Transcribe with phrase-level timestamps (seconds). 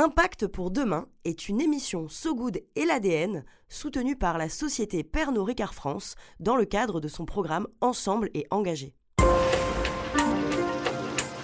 [0.00, 5.44] Impact pour demain est une émission So Good et l'ADN soutenue par la société Pernod
[5.44, 8.94] Ricard France dans le cadre de son programme Ensemble et engagé.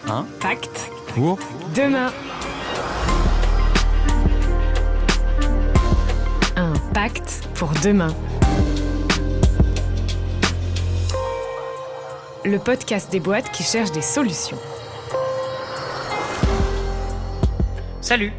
[0.06, 1.36] Impact pour
[1.74, 2.12] demain.
[6.54, 8.14] Un pacte pour demain.
[12.44, 14.58] Le podcast des boîtes qui cherchent des solutions.
[18.00, 18.32] Salut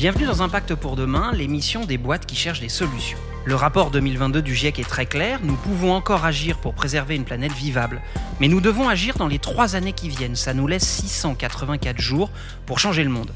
[0.00, 3.18] Bienvenue dans Impact pour demain, l'émission des boîtes qui cherchent des solutions.
[3.44, 7.26] Le rapport 2022 du GIEC est très clair, nous pouvons encore agir pour préserver une
[7.26, 8.00] planète vivable.
[8.40, 12.30] Mais nous devons agir dans les trois années qui viennent, ça nous laisse 684 jours
[12.64, 13.30] pour changer le monde.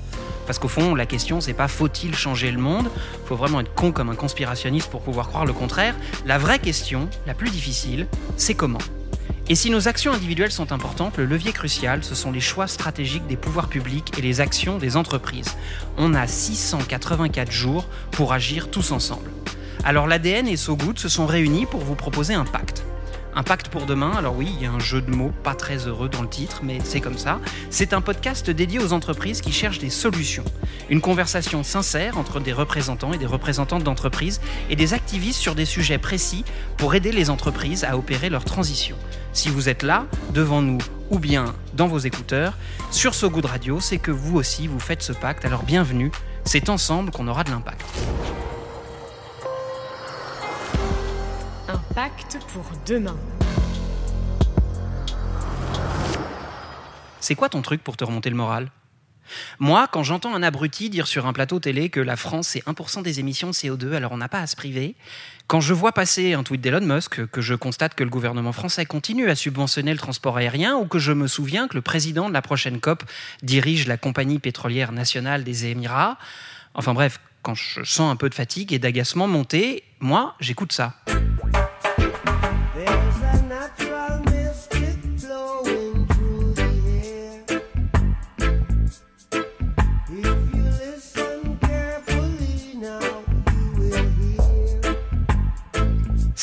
[0.46, 2.91] Parce qu'au fond, la question, c'est pas faut-il changer le monde?
[3.27, 5.94] Faut vraiment être con comme un conspirationniste pour pouvoir croire le contraire.
[6.24, 8.06] La vraie question, la plus difficile,
[8.38, 8.78] c'est comment?
[9.46, 13.26] Et si nos actions individuelles sont importantes, le levier crucial, ce sont les choix stratégiques
[13.26, 15.54] des pouvoirs publics et les actions des entreprises.
[15.98, 19.30] On a 684 jours pour agir tous ensemble.
[19.84, 22.84] Alors l'ADN et SoGood se sont réunis pour vous proposer un pacte.
[23.36, 25.88] Un pacte pour demain, alors oui, il y a un jeu de mots pas très
[25.88, 27.41] heureux dans le titre, mais c'est comme ça.
[27.69, 30.44] C'est un podcast dédié aux entreprises qui cherchent des solutions.
[30.88, 35.64] Une conversation sincère entre des représentants et des représentantes d'entreprises et des activistes sur des
[35.66, 36.44] sujets précis
[36.78, 38.97] pour aider les entreprises à opérer leur transition.
[39.34, 40.78] Si vous êtes là, devant nous
[41.10, 42.56] ou bien dans vos écouteurs,
[42.92, 46.12] sur So Good Radio, c'est que vous aussi vous faites ce pacte, alors bienvenue,
[46.44, 47.84] c'est ensemble qu'on aura de l'impact.
[51.68, 53.16] Un pacte pour demain.
[57.19, 58.70] C'est quoi ton truc pour te remonter le moral?
[59.58, 63.03] Moi, quand j'entends un abruti dire sur un plateau télé que la France c'est 1%
[63.03, 64.94] des émissions de CO2, alors on n'a pas à se priver,
[65.47, 68.86] quand je vois passer un tweet d'Elon Musk, que je constate que le gouvernement français
[68.86, 72.34] continue à subventionner le transport aérien, ou que je me souviens que le président de
[72.34, 73.05] la prochaine COP
[73.42, 76.19] dirige la compagnie pétrolière nationale des Émirats,
[76.75, 80.94] enfin bref, quand je sens un peu de fatigue et d'agacement monter, moi, j'écoute ça.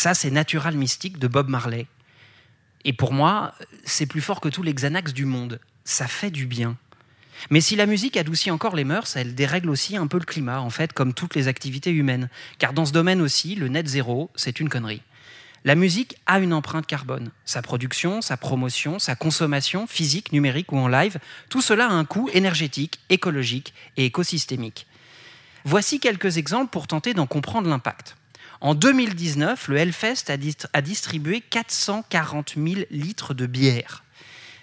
[0.02, 1.86] Ça, c'est Natural Mystique de Bob Marley.
[2.86, 3.54] Et pour moi,
[3.86, 5.60] c'est plus fort que tous les Xanax du monde.
[5.86, 6.76] Ça fait du bien.
[7.52, 10.60] Mais si la musique adoucit encore les mœurs, elle dérègle aussi un peu le climat,
[10.60, 12.30] en fait, comme toutes les activités humaines.
[12.58, 15.04] Car dans ce domaine aussi, le net zéro, c'est une connerie.
[15.66, 17.30] La musique a une empreinte carbone.
[17.46, 21.20] Sa production, sa promotion, sa consommation, physique, numérique ou en live,
[21.50, 24.88] tout cela a un coût énergétique, écologique et écosystémique.
[25.64, 28.16] Voici quelques exemples pour tenter d'en comprendre l'impact.
[28.62, 30.30] En 2019, le Hellfest
[30.74, 34.04] a, distribué 440 000 litres de bière.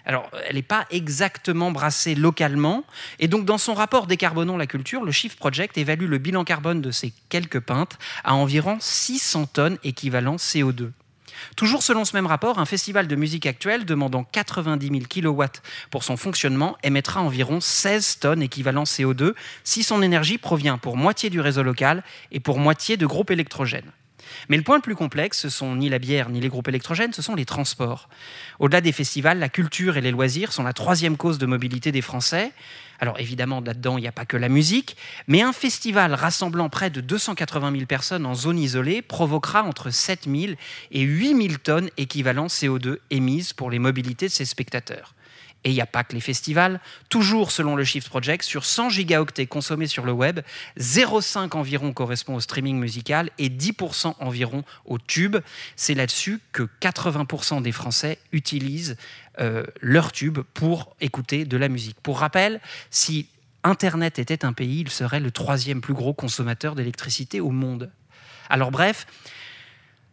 [0.07, 2.85] Alors, elle n'est pas exactement brassée localement.
[3.19, 6.81] Et donc, dans son rapport Décarbonons la culture, le Shift Project évalue le bilan carbone
[6.81, 10.93] de ces quelques pintes à environ 600 tonnes équivalent CO2.
[11.57, 15.45] Toujours selon ce même rapport, un festival de musique actuelle demandant 90 000 kW
[15.91, 19.35] pour son fonctionnement émettra environ 16 tonnes équivalent CO2
[19.65, 23.91] si son énergie provient pour moitié du réseau local et pour moitié de groupes électrogènes.
[24.49, 27.13] Mais le point le plus complexe, ce sont ni la bière ni les groupes électrogènes,
[27.13, 28.09] ce sont les transports.
[28.59, 32.03] Au-delà des festivals, la culture et les loisirs sont la troisième cause de mobilité des
[32.03, 32.53] Français.
[33.01, 34.97] Alors évidemment, là-dedans, il n'y a pas que la musique,
[35.29, 40.25] mais un festival rassemblant près de 280 000 personnes en zone isolée provoquera entre 7
[40.25, 40.55] 000
[40.91, 45.15] et 8 000 tonnes équivalent CO2 émises pour les mobilités de ses spectateurs.
[45.65, 46.81] Et il n'y a pas que les festivals.
[47.09, 50.41] Toujours selon le Shift Project, sur 100 gigaoctets consommés sur le web,
[50.79, 55.37] 0,5 environ correspond au streaming musical et 10% environ au tube.
[55.77, 58.97] C'est là-dessus que 80% des Français utilisent
[59.41, 62.01] euh, leur tube pour écouter de la musique.
[62.03, 62.61] Pour rappel,
[62.91, 63.29] si
[63.65, 67.91] Internet était un pays, il serait le troisième plus gros consommateur d'électricité au monde.
[68.49, 69.07] Alors bref,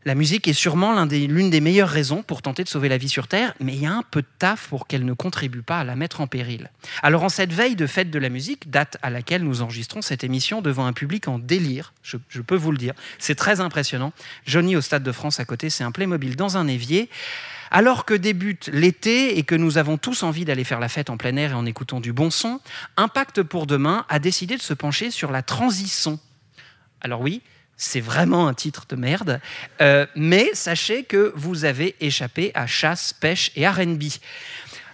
[0.05, 3.27] la musique est sûrement l'une des, meilleures raisons pour tenter de sauver la vie sur
[3.27, 5.83] Terre, mais il y a un peu de taf pour qu'elle ne contribue pas à
[5.83, 6.69] la mettre en péril.
[7.01, 10.23] Alors en cette veille de fête de la musique, date à laquelle nous enregistrons cette
[10.23, 14.13] émission devant un public en délire, je, je peux vous le dire, c'est très impressionnant.
[14.45, 17.09] Johnny au Stade de France à côté, c'est un Playmobil dans un évier.
[17.71, 21.17] Alors que débute l'été et que nous avons tous envie d'aller faire la fête en
[21.17, 22.61] plein air et en écoutant du bon son,
[22.95, 26.19] Impact pour demain a décidé de se pencher sur la transition.
[27.01, 27.41] Alors oui,
[27.77, 29.41] c'est vraiment un titre de merde.
[29.81, 34.03] Euh, mais sachez que vous avez échappé à chasse, pêche et RB.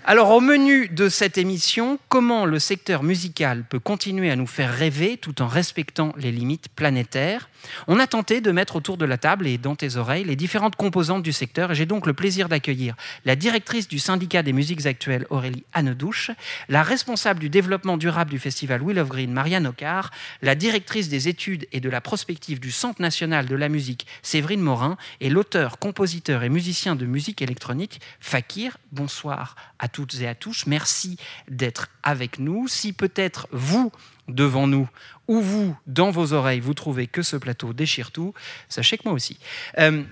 [0.04, 4.74] Alors, au menu de cette émission, comment le secteur musical peut continuer à nous faire
[4.74, 7.51] rêver tout en respectant les limites planétaires?
[7.88, 10.76] On a tenté de mettre autour de la table et dans tes oreilles les différentes
[10.76, 14.86] composantes du secteur et j'ai donc le plaisir d'accueillir la directrice du syndicat des musiques
[14.86, 16.32] actuelles, Aurélie Annedouche,
[16.70, 20.12] la responsable du développement durable du festival Will of Green, Marianne Ocar,
[20.42, 24.62] la directrice des études et de la prospective du Centre national de la musique, Séverine
[24.62, 28.78] Morin, et l'auteur, compositeur et musicien de musique électronique, Fakir.
[28.92, 30.66] Bonsoir à toutes et à tous.
[30.68, 31.18] Merci
[31.50, 32.68] d'être avec nous.
[32.68, 33.92] Si peut-être vous,
[34.28, 34.88] devant nous,
[35.32, 38.34] ou vous, dans vos oreilles, vous trouvez que ce plateau déchire tout,
[38.68, 39.40] sachez que moi aussi.
[39.80, 40.04] Euh,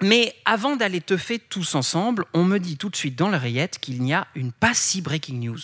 [0.00, 4.00] mais avant d'aller teuffer tous ensemble, on me dit tout de suite dans l'oreillette qu'il
[4.00, 5.58] n'y a une pas si breaking news.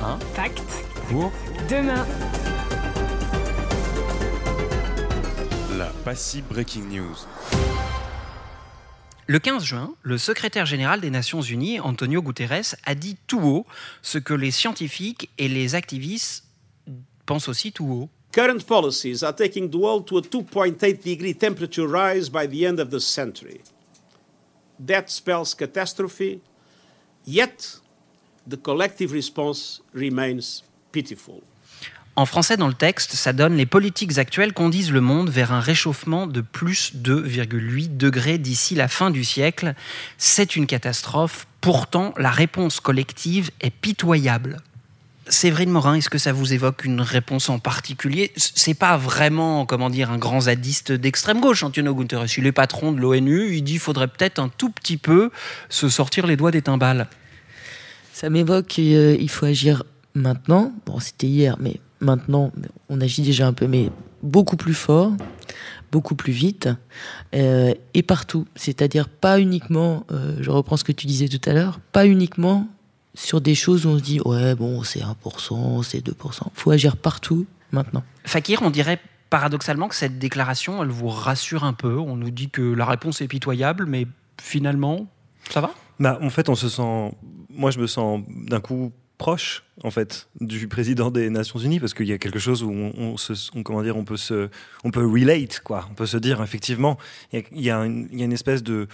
[0.00, 0.62] Hein Fact.
[1.08, 1.32] Pour
[1.68, 2.06] demain.
[5.76, 7.16] La pas si breaking news.
[9.26, 13.66] Le 15 juin, le secrétaire général des Nations Unies, Antonio Guterres, a dit tout haut
[14.02, 16.43] ce que les scientifiques et les activistes
[17.26, 18.08] pensent aussi tout haut.
[18.32, 22.80] Current policies are taking the world to a 2.8 degree temperature rise by the end
[22.80, 23.60] of the century.
[24.84, 26.40] That spells catastrophe,
[27.26, 27.80] yet
[28.48, 31.42] the collective response remains pitiful.
[32.16, 35.58] En français, dans le texte, ça donne les politiques actuelles conduisent le monde vers un
[35.58, 39.74] réchauffement de plus 2,8 degrés d'ici la fin du siècle.
[40.16, 41.48] C'est une catastrophe.
[41.60, 44.58] Pourtant, la réponse collective est pitoyable.
[45.28, 48.32] Séverine Morin, est-ce que ça vous évoque une réponse en particulier?
[48.36, 52.26] C'est pas vraiment, comment dire, un grand zadiste d'extrême gauche, Antonio Guterres.
[52.36, 53.54] Il est patron de l'ONU.
[53.54, 55.30] Il dit qu'il faudrait peut-être un tout petit peu
[55.68, 57.08] se sortir les doigts des timbales.
[58.12, 59.82] Ça m'évoque qu'il euh, faut agir
[60.14, 60.72] maintenant.
[60.86, 62.52] Bon, c'était hier, mais Maintenant,
[62.90, 63.90] on agit déjà un peu, mais
[64.22, 65.12] beaucoup plus fort,
[65.90, 66.68] beaucoup plus vite
[67.34, 68.46] euh, et partout.
[68.56, 72.68] C'est-à-dire pas uniquement, euh, je reprends ce que tu disais tout à l'heure, pas uniquement
[73.14, 76.10] sur des choses où on se dit ouais bon c'est 1%, c'est 2%.
[76.10, 78.02] Il faut agir partout maintenant.
[78.24, 79.00] Fakir, on dirait
[79.30, 81.98] paradoxalement que cette déclaration, elle vous rassure un peu.
[81.98, 84.06] On nous dit que la réponse est pitoyable, mais
[84.40, 85.08] finalement,
[85.50, 85.74] ça va?
[85.98, 87.16] Bah, En fait, on se sent.
[87.50, 91.94] Moi, je me sens d'un coup proche en fait du président des Nations Unies parce
[91.94, 93.32] qu'il y a quelque chose où on, se,
[93.62, 94.48] comment dire on peut se
[94.82, 96.98] on peut relate quoi on peut se dire effectivement
[97.32, 98.88] il y a, une, espèce de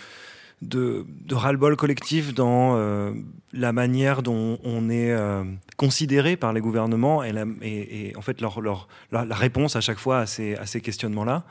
[0.62, 3.12] de, ras-le-bol collectif dans euh,
[3.52, 5.44] la manière dont on est euh,
[5.76, 10.18] considéré par les gouvernements et, et, en fait leur, leur la, réponse à chaque fois
[10.20, 11.44] à ces, à ces questionnements-là.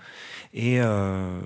[0.53, 1.39] Et, euh,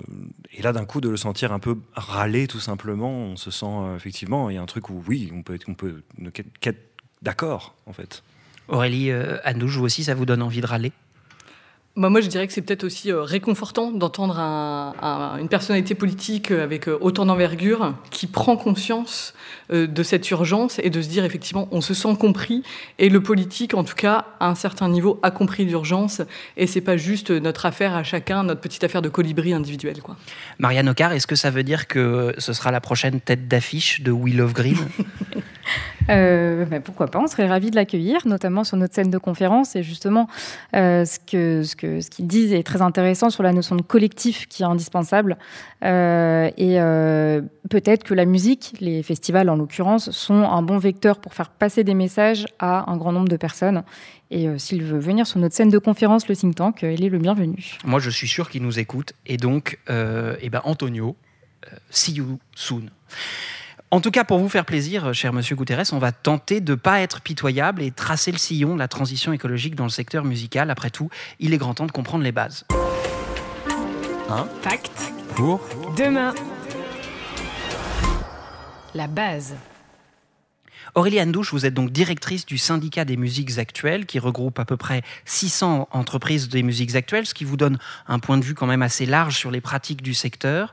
[0.52, 3.94] et, là, d'un coup, de le sentir un peu râler tout simplement, on se sent
[3.96, 6.02] effectivement, il y a un truc où oui, on peut, on peut
[7.24, 8.22] d'accord, en fait.
[8.68, 10.92] Aurélie, euh, vous aussi, ça vous donne envie de râler?
[11.96, 14.40] Bah, moi, je dirais que c'est peut-être aussi euh, réconfortant d'entendre
[15.38, 19.32] une personnalité politique euh, avec euh, autant d'envergure qui prend conscience
[19.70, 22.62] de cette urgence et de se dire effectivement, on se sent compris
[22.98, 26.20] et le politique, en tout cas, à un certain niveau, a compris l'urgence
[26.58, 30.02] et c'est pas juste notre affaire à chacun, notre petite affaire de colibri individuel.
[30.02, 30.16] Quoi.
[30.58, 34.10] Marianne Ocar, est-ce que ça veut dire que ce sera la prochaine tête d'affiche de
[34.10, 34.76] We Love Green?
[36.08, 39.76] Bah, pourquoi pas, on serait ravis de l'accueillir, notamment sur notre scène de conférence.
[39.76, 40.28] Et justement,
[40.72, 44.46] ce que, ce que ce qu'ils disent est très intéressant sur la notion de collectif
[44.48, 45.38] qui est indispensable.
[45.84, 51.18] Euh, et euh, peut-être que la musique, les festivals en l'occurrence, sont un bon vecteur
[51.18, 53.82] pour faire passer des messages à un grand nombre de personnes.
[54.30, 57.08] Et euh, s'il veut venir sur notre scène de conférence, le think tank, il est
[57.08, 57.78] le bienvenu.
[57.84, 59.12] Moi, je suis sûr qu'il nous écoute.
[59.26, 61.16] Et donc, eh ben, Antonio,
[61.90, 62.90] see you soon.
[63.94, 66.74] En tout cas, pour vous faire plaisir, cher monsieur Guterres, on va tenter de ne
[66.74, 70.68] pas être pitoyable et tracer le sillon de la transition écologique dans le secteur musical.
[70.72, 72.64] Après tout, il est grand temps de comprendre les bases.
[74.28, 75.60] Hein Pacte pour
[75.96, 76.34] demain.
[78.96, 79.54] La base.
[80.96, 84.76] Aurélie Andouche, vous êtes donc directrice du syndicat des musiques actuelles qui regroupe à peu
[84.76, 88.66] près 600 entreprises des musiques actuelles, ce qui vous donne un point de vue quand
[88.66, 90.72] même assez large sur les pratiques du secteur.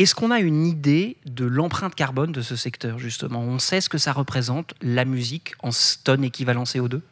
[0.00, 3.40] Est-ce qu'on a une idée de l'empreinte carbone de ce secteur, justement?
[3.40, 5.68] On sait ce que ça représente, la musique, en
[6.04, 7.02] tonnes équivalent CO2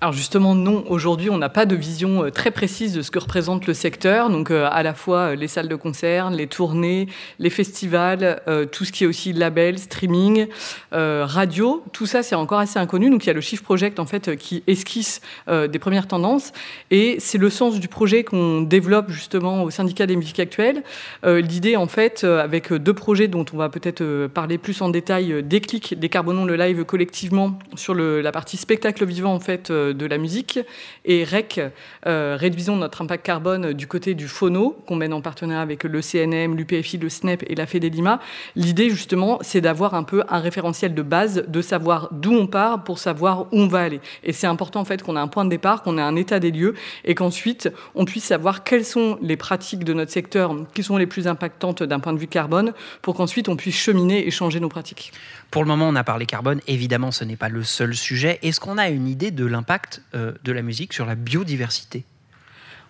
[0.00, 0.84] alors justement, non.
[0.88, 4.30] Aujourd'hui, on n'a pas de vision euh, très précise de ce que représente le secteur.
[4.30, 7.08] Donc euh, à la fois euh, les salles de concert, les tournées,
[7.38, 8.40] les festivals,
[8.72, 10.46] tout ce qui est aussi label, streaming,
[10.92, 13.10] radio, tout ça c'est encore assez inconnu.
[13.10, 16.52] Donc il y a le Shift Project en fait qui esquisse des premières tendances
[16.90, 20.82] et c'est le sens du projet qu'on développe justement au syndicat des musiques actuelles.
[21.24, 25.98] L'idée en fait avec deux projets dont on va peut-être parler plus en détail, déclic,
[25.98, 30.58] décarbonons le live collectivement sur la partie spectacle vivant en fait fait de la musique.
[31.04, 31.60] Et REC,
[32.04, 36.56] réduisons notre impact carbone du côté du phono, qu'on mène en partenariat avec le CNM,
[36.56, 38.20] l'UPFI, le SNEP et la Lima.
[38.54, 42.84] L'idée, justement, c'est d'avoir un peu un référentiel de base, de savoir d'où on part
[42.84, 44.00] pour savoir où on va aller.
[44.24, 46.40] Et c'est important, en fait, qu'on ait un point de départ, qu'on ait un état
[46.40, 50.82] des lieux et qu'ensuite, on puisse savoir quelles sont les pratiques de notre secteur qui
[50.82, 54.30] sont les plus impactantes d'un point de vue carbone pour qu'ensuite on puisse cheminer et
[54.30, 55.12] changer nos pratiques.
[55.50, 56.60] Pour le moment, on a parlé carbone.
[56.66, 58.38] Évidemment, ce n'est pas le seul sujet.
[58.42, 62.04] Est-ce qu'on a une idée de l'impact euh, de la musique sur la biodiversité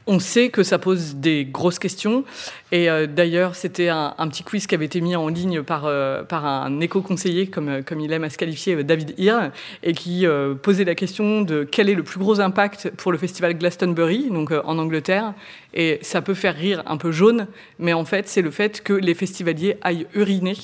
[0.06, 2.24] on sait que ça pose des grosses questions.
[2.72, 6.22] Et euh, d'ailleurs, c'était un, petit quiz qui avait été mis en ligne par, euh,
[6.22, 9.50] par un éco-conseiller, comme, euh, comme il aime à se qualifier, David Heer,
[9.82, 10.26] et qui
[10.62, 14.52] posait la question de quel est le plus gros impact pour le festival Glastonbury, donc
[14.52, 15.34] en Angleterre.
[15.74, 17.46] Et ça peut faire rire un peu jaune,
[17.78, 20.56] mais en fait, c'est le fait que les festivaliers aillent uriner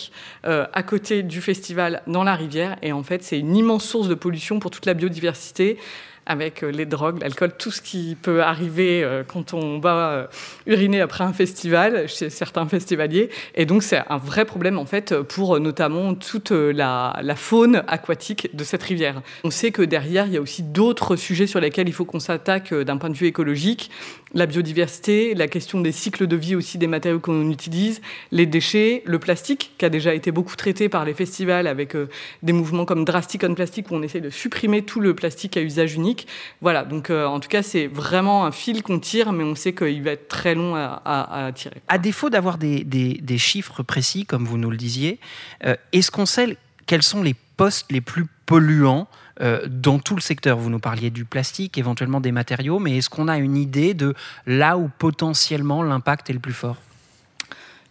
[0.44, 2.76] à côté du festival dans la rivière.
[2.82, 5.78] Et en fait, c'est une immense source de pollution pour toute la biodiversité
[6.26, 10.26] avec euh, les drogues, l'alcool, tout ce qui peut arriver euh, quand on va euh,
[10.66, 13.30] uriner après un festival chez certains festivaliers.
[13.54, 18.64] Et donc c'est un vrai problème en fait pour notamment toute la, faune aquatique de
[18.64, 19.22] cette rivière.
[19.44, 22.20] On sait que derrière il y a aussi d'autres sujets sur lesquels il faut qu'on
[22.20, 23.90] s'attaque d'un point de vue écologique
[24.34, 29.02] la biodiversité, la question des cycles de vie aussi des matériaux qu'on utilise, les déchets,
[29.04, 32.08] le plastique, qui a déjà été beaucoup traité par les festivals avec euh,
[32.42, 35.62] des mouvements comme Drastic on Plastic, où on essaie de supprimer tout le plastique à
[35.62, 36.26] usage unique.
[36.60, 39.74] Voilà, donc euh, en tout cas, c'est vraiment un fil qu'on tire, mais on sait
[39.74, 41.82] qu'il va être très long à, tirer.
[41.88, 45.18] À défaut d'avoir des, chiffres précis, comme vous nous le disiez,
[45.64, 49.06] euh, est-ce qu'on sait quels sont les postes les plus polluants
[49.40, 50.58] euh, dans tout le secteur?
[50.58, 54.14] Vous nous parliez du plastique, éventuellement des matériaux, mais est-ce qu'on a une idée de
[54.46, 56.76] là où potentiellement l'impact est le plus fort?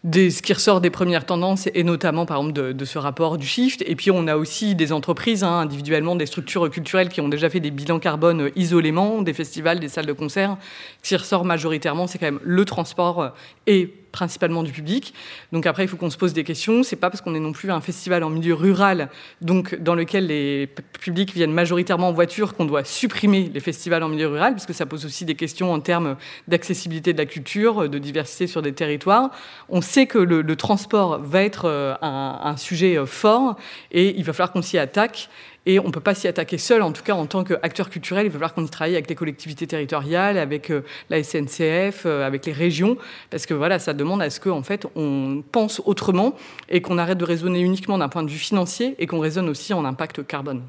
[0.04, 3.46] Des, ce qui ressort des premières tendances, et notamment par exemple de, ce rapport du
[3.46, 3.84] shift.
[3.86, 7.52] Et puis on a aussi des entreprises, hein, individuellement, des structures culturelles qui ont déjà
[7.52, 10.58] fait des bilans carbone isolément, des festivals, des salles de concert.
[11.04, 13.36] Ce qui ressort majoritairement, c'est quand même le transport
[13.68, 15.14] et principalement du public.
[15.52, 16.84] Donc après, il faut qu'on se pose des questions.
[16.84, 19.10] C'est pas parce qu'on est non plus un festival en milieu rural,
[19.42, 24.10] donc dans lequel les publics viennent majoritairement en voiture, qu'on doit supprimer les festivals en
[24.10, 26.16] milieu rural, parce que ça pose aussi des questions en termes
[26.48, 29.32] d'accessibilité de la culture, de diversité sur des territoires.
[29.70, 33.56] On sait que le, transport va être euh, un, un sujet euh, fort
[33.92, 35.30] et il va falloir qu'on s'y attaque.
[35.68, 38.26] Et on ne peut pas s'y attaquer seul, en tout cas en tant qu'acteur culturel.
[38.26, 42.48] Il va falloir qu'on travaille avec les collectivités territoriales, avec euh, la SNCF, euh, avec
[42.48, 42.98] les régions,
[43.30, 46.36] parce que voilà, ça demande à ce qu'en en fait, on pense autrement
[46.70, 49.74] et qu'on arrête de raisonner uniquement d'un point de vue financier et qu'on raisonne aussi
[49.74, 50.64] en impact carbone.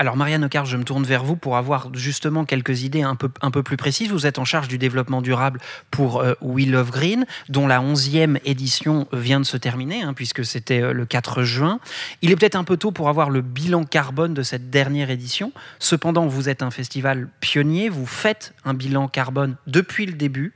[0.00, 3.30] Alors Marianne Ocar, je me tourne vers vous pour avoir justement quelques idées un peu,
[3.42, 4.12] un peu plus précises.
[4.12, 5.58] Vous êtes en charge du développement durable
[5.90, 10.44] pour euh, We Love Green, dont la 11e édition vient de se terminer, hein, puisque
[10.44, 11.80] c'était euh, le 4 juin.
[12.22, 15.50] Il est peut-être un peu tôt pour avoir le bilan carbone de cette dernière édition.
[15.80, 20.54] Cependant, vous êtes un festival pionnier, vous faites un bilan carbone depuis le début.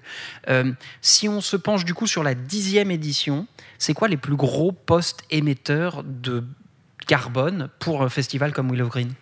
[0.50, 3.48] Euh, si on se penche du coup sur la 10e édition,
[3.80, 6.44] c'est quoi les plus gros postes émetteurs de
[7.08, 9.12] carbone pour un festival comme Love Green?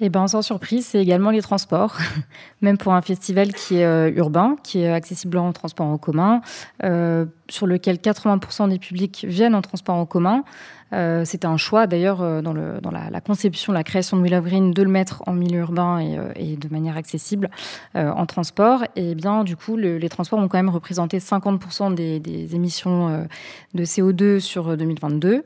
[0.00, 1.96] Eh ben, sans surprise, c'est également les transports,
[2.60, 6.42] même pour un festival qui est euh, urbain, qui est accessible en transport en commun,
[6.84, 10.44] euh, sur lequel 80% des publics viennent en transport en commun.
[10.92, 15.22] Euh, C'était un choix d'ailleurs dans, la, conception, la création de Green, de le mettre
[15.26, 15.98] en milieu urbain
[16.36, 17.50] et, de manière accessible
[17.94, 18.84] en transport.
[18.96, 23.26] Et bien, du coup, les transports ont quand même représenté 50% des, des émissions
[23.74, 25.44] de CO2 sur 2022.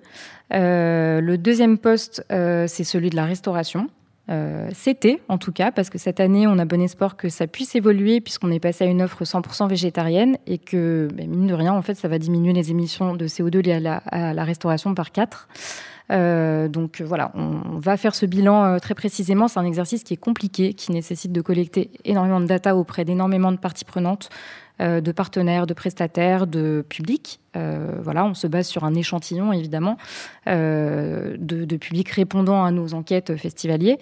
[0.50, 3.88] le deuxième poste, c'est celui de la restauration.
[4.28, 7.46] Euh, c'était en tout cas, parce que cette année, on a bon espoir que ça
[7.46, 11.54] puisse évoluer puisqu'on est passé à une offre 100% végétarienne et que, ben, mine de
[11.54, 15.10] rien, en fait, ça va diminuer les émissions de CO2 liées à la, restauration par
[15.10, 15.48] 4.
[16.12, 19.48] Euh, donc voilà, on, va faire ce bilan euh, très précisément.
[19.48, 23.52] C'est un exercice qui est compliqué, qui nécessite de collecter énormément de data auprès d'énormément
[23.52, 24.28] de parties prenantes.
[24.80, 27.38] Euh, de partenaires, de prestataires, de publics.
[27.54, 29.98] Euh, voilà, on se base sur un échantillon, évidemment,
[30.46, 33.98] euh, de, publics répondant à nos enquêtes festivaliers.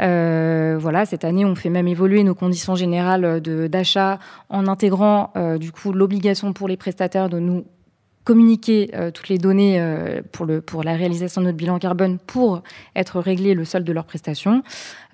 [0.00, 4.18] voilà, cette année, on fait même évoluer nos conditions générales d'achat
[4.48, 7.64] en intégrant du coup l'obligation pour les prestataires de nous
[8.26, 12.18] communiquer euh, toutes les données euh, pour, le, pour la réalisation de notre bilan carbone
[12.18, 12.64] pour
[12.96, 14.64] être réglé le solde de leurs prestations.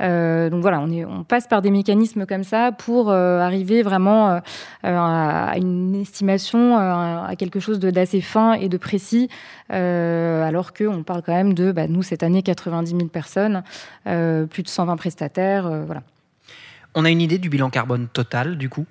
[0.01, 4.41] Euh, donc voilà, on, est, on passe par des mécanismes comme ça pour arriver vraiment
[4.83, 9.29] à une estimation, à quelque chose d'assez fin et de précis,
[9.69, 13.63] alors qu'on parle quand même de, bah, nous, cette année, 90 000 personnes,
[14.05, 16.03] plus de 120 prestataires, voilà.
[16.95, 18.87] On a une idée du bilan carbone total, du coup?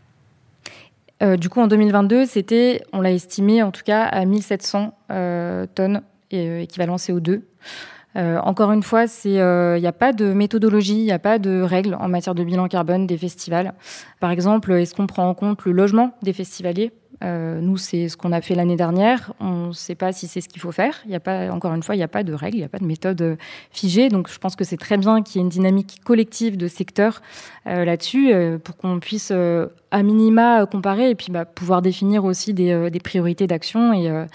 [1.21, 5.65] Euh, du coup, en 2022, c'était, on l'a estimé en tout cas à 1700 euh,
[5.73, 6.01] tonnes
[6.33, 7.41] euh, équivalent CO2.
[8.15, 11.95] encore une fois, il n'y a pas de méthodologie, il n'y a pas de règles
[11.99, 13.73] en matière de bilan carbone des festivals.
[14.19, 16.91] Par exemple, est-ce qu'on prend en compte le logement des festivaliers?
[17.23, 19.33] Euh, nous, c'est ce qu'on a fait l'année dernière.
[19.39, 21.03] On ne sait pas si c'est ce qu'il faut faire.
[21.51, 23.21] Encore une fois, il n'y a pas de règles, il n'y a pas de méthode
[23.21, 23.35] euh,
[23.71, 24.09] figée.
[24.09, 27.21] Donc, je pense que c'est très bien qu'il y ait une dynamique collective de secteur
[27.67, 32.99] euh, là-dessus pour qu'on puisse à minima comparer et puis bah, pouvoir définir aussi des,
[33.03, 34.25] priorités d'action et,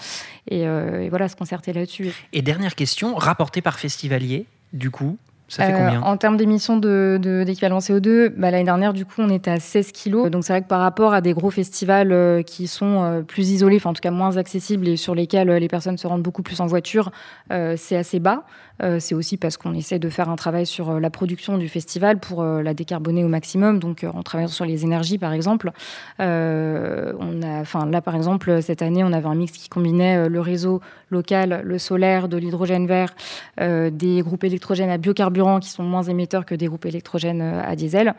[0.49, 2.11] et, voilà, se concerter là-dessus.
[2.33, 5.17] Et dernière question, rapportée par festivalier, du coup,
[5.47, 9.29] ça fait combien En termes d'émissions d'équivalent de, CO2, bah, l'année dernière, du coup, on
[9.29, 10.29] était à 16 kilos.
[10.29, 13.93] Donc c'est vrai que par rapport à des gros festivals qui sont plus isolés, en
[13.93, 17.11] tout cas moins accessibles et sur lesquels les personnes se rendent beaucoup plus en voiture,
[17.49, 18.43] c'est assez bas.
[18.83, 21.67] Euh, c'est aussi parce qu'on essaie de faire un travail sur euh, la production du
[21.67, 23.79] festival pour euh, la décarboner au maximum.
[23.79, 25.71] Donc, en travaillant sur les énergies, par exemple,
[26.19, 30.81] on a, là, par exemple, cette année, on avait un mix qui combinait le réseau
[31.09, 33.13] local, le solaire, de l'hydrogène vert,
[33.59, 38.13] des groupes électrogènes à biocarburants qui sont moins émetteurs que des groupes électrogènes à diesel.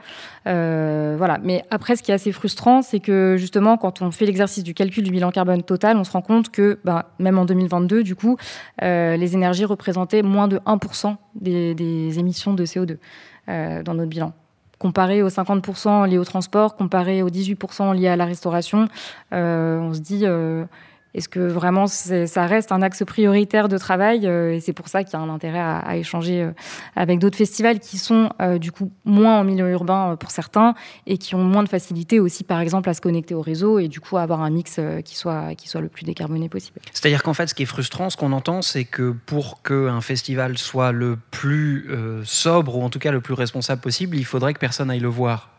[0.45, 1.39] voilà.
[1.43, 4.75] Mais après, ce qui est assez frustrant, c'est que justement, quand on fait l'exercice du
[4.75, 8.15] calcul du bilan carbone total, on se rend compte que, ben, même en 2022, du
[8.15, 8.37] coup,
[8.81, 12.99] les énergies représentaient moins de 1% des, émissions de CO2
[13.49, 14.33] euh, dans notre bilan.
[14.79, 18.89] Comparé aux 50% liés au transport, comparé aux 18% liés à la restauration,
[19.33, 20.65] euh, on se dit euh,
[21.19, 25.03] est-ce que vraiment ça reste un axe prioritaire de travail euh, Et c'est pour ça
[25.03, 26.53] qu'il y a un intérêt à, échanger euh,
[26.95, 30.75] avec d'autres festivals qui sont euh, du coup moins en milieu urbain pour certains
[31.07, 33.89] et qui ont moins de facilité aussi, par exemple, à se connecter au réseau et
[33.89, 36.81] du coup à avoir un mix qui soit, qui soit le plus décarboné possible.
[36.93, 40.57] C'est-à-dire qu'en fait, ce qui est frustrant, ce qu'on entend, c'est que pour qu'un festival
[40.57, 41.91] soit le plus
[42.25, 45.09] sobre ou en tout cas le plus responsable possible, il faudrait que personne aille le
[45.09, 45.58] voir.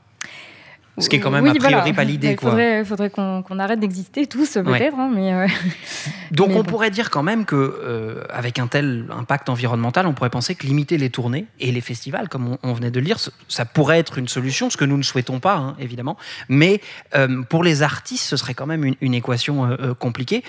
[0.99, 2.31] Ce qui est quand même a priori pas l'idée.
[2.41, 4.97] Il faudrait, qu'on arrête d'exister tous, peut-être.
[4.97, 5.47] Hein, mais euh,
[6.31, 10.29] Donc on pourrait dire quand même que euh, avec un tel impact environnemental, on pourrait
[10.29, 13.65] penser que limiter les tournées et les festivals, comme on, venait de le lire, ça
[13.65, 16.17] pourrait être une solution, ce que nous ne souhaitons pas, hein, évidemment.
[16.49, 16.81] Mais
[17.15, 20.43] euh, pour les artistes, ce serait quand même une, équation compliquée.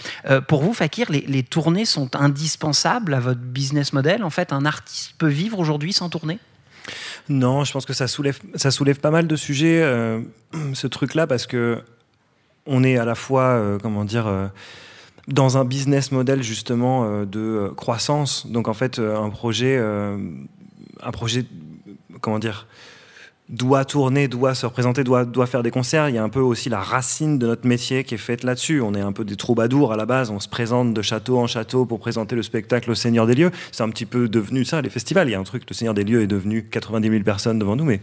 [0.47, 4.23] pour vous, Fakir, les, les tournées sont indispensables à votre business model?
[4.23, 6.39] En fait, un artiste peut vivre aujourd'hui sans tourner?
[7.29, 10.21] Non, je pense que ça soulève, pas mal de sujets, euh,
[10.75, 11.81] ce truc-là, parce que
[12.67, 14.47] on est à la fois, euh, comment dire, euh,
[15.29, 18.47] dans un business model justement de croissance.
[18.47, 21.45] Donc en fait, un projet, un projet,
[22.21, 22.67] comment dire,
[23.51, 26.09] doit tourner, doit se représenter, doit, doit faire des concerts.
[26.09, 28.81] Il y a un peu aussi la racine de notre métier qui est faite là-dessus.
[28.81, 30.31] On est un peu des troubadours à la base.
[30.31, 33.51] On se présente de château en château pour présenter le spectacle au Seigneur des lieux.
[33.73, 35.29] C'est un petit peu devenu ça, les festivals.
[35.29, 37.75] Il y a un truc, le Seigneur des lieux est devenu 90 000 personnes devant
[37.75, 38.01] nous, mais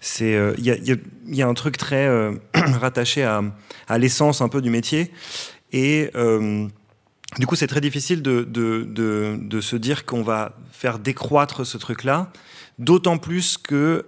[0.00, 0.98] c'est, euh, il, y a, il,
[1.34, 3.42] y a, un truc très euh, rattaché à,
[3.86, 5.12] à l'essence un peu du métier.
[5.72, 6.66] Et euh,
[7.38, 11.64] du coup, c'est très difficile de, de, de, de se dire qu'on va faire décroître
[11.64, 12.32] ce truc-là.
[12.80, 14.04] D'autant plus que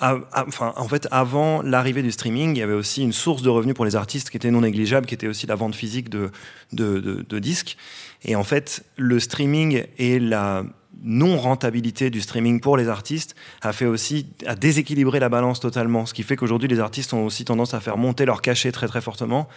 [0.00, 3.86] en fait, avant l'arrivée du streaming, il y avait aussi une source de revenus pour
[3.86, 6.30] les artistes qui était non négligeable, qui était aussi la vente physique de,
[6.72, 7.78] de, disques.
[8.24, 10.64] Et en fait, le streaming et la
[11.02, 16.04] non-rentabilité du streaming pour les artistes a fait aussi à déséquilibrer la balance totalement.
[16.04, 18.88] Ce qui fait qu'aujourd'hui, les artistes ont aussi tendance à faire monter leur cachet très
[18.88, 19.48] très fortement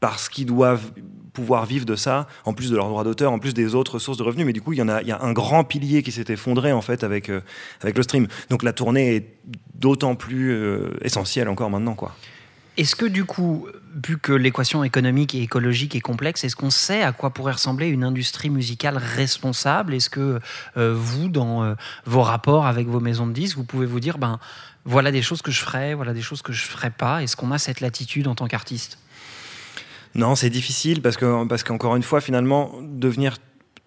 [0.00, 0.90] parce qu'ils doivent
[1.32, 4.18] pouvoir vivre de ça, en plus de leurs droits d'auteur, en plus des autres sources
[4.18, 4.46] de revenus.
[4.46, 6.26] Mais du coup, il y, en a, il y a un grand pilier qui s'est
[6.28, 7.40] effondré en fait avec, euh,
[7.80, 8.28] avec le stream.
[8.50, 9.34] Donc la tournée est
[9.74, 11.94] d'autant plus euh, essentielle encore maintenant.
[11.94, 12.14] quoi.
[12.76, 13.66] Est-ce que du coup,
[14.02, 17.88] vu que l'équation économique et écologique est complexe, est-ce qu'on sait à quoi pourrait ressembler
[17.88, 19.92] une industrie musicale responsable?
[19.92, 20.40] Est-ce que
[20.78, 21.74] euh, vous, dans
[22.06, 24.38] vos rapports avec vos maisons de disques, vous pouvez vous dire, ben
[24.84, 27.22] voilà des choses que je ferais, voilà des choses que je ferais pas?
[27.22, 28.98] Est-ce qu'on a cette latitude en tant qu'artiste?
[30.14, 33.38] Non, c'est difficile parce que parce qu'encore une fois, finalement, devenir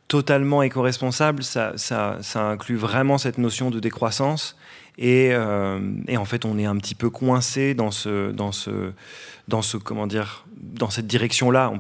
[0.07, 4.55] totalement éco-responsable, ça, ça, ça, inclut vraiment cette notion de décroissance.
[4.97, 8.93] Et, euh, et, en fait, on est un petit peu coincé dans ce, dans ce,
[9.47, 11.73] dans ce, comment dire, dans cette direction-là.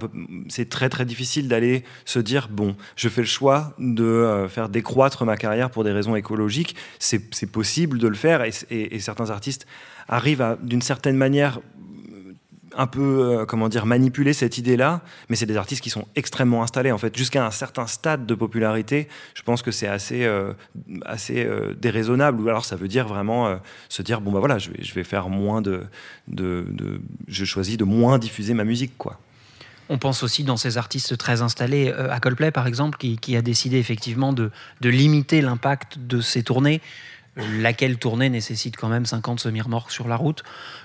[0.49, 4.69] C'est très très difficile d'aller se dire bon, je fais le choix de euh, faire
[4.69, 6.75] décroître ma carrière pour des raisons écologiques.
[6.99, 9.65] C'est possible de le faire et, et certains artistes
[10.07, 11.61] arrivent d'une certaine manière
[12.75, 16.61] un peu, euh, comment dire, manipuler cette idée-là, mais c'est des artistes qui sont extrêmement
[16.61, 16.91] installés.
[16.91, 20.53] En fait, jusqu'à un certain stade de popularité, je pense que c'est assez, euh,
[21.05, 22.41] assez euh, déraisonnable.
[22.41, 23.59] Ou alors, ça veut dire vraiment
[23.89, 25.83] se dire bon bah voilà, je vais, je vais faire moins de,
[26.27, 26.65] de,
[27.27, 29.19] je choisis de moins diffuser ma musique, quoi.
[29.87, 33.43] On pense aussi dans ces artistes très installés à Coldplay, par exemple, qui, qui a
[33.43, 34.49] décidé effectivement de,
[34.81, 36.81] de limiter l'impact de ses tournées
[37.37, 40.43] laquelle tourner nécessite quand même 50 semi-remorques sur la route.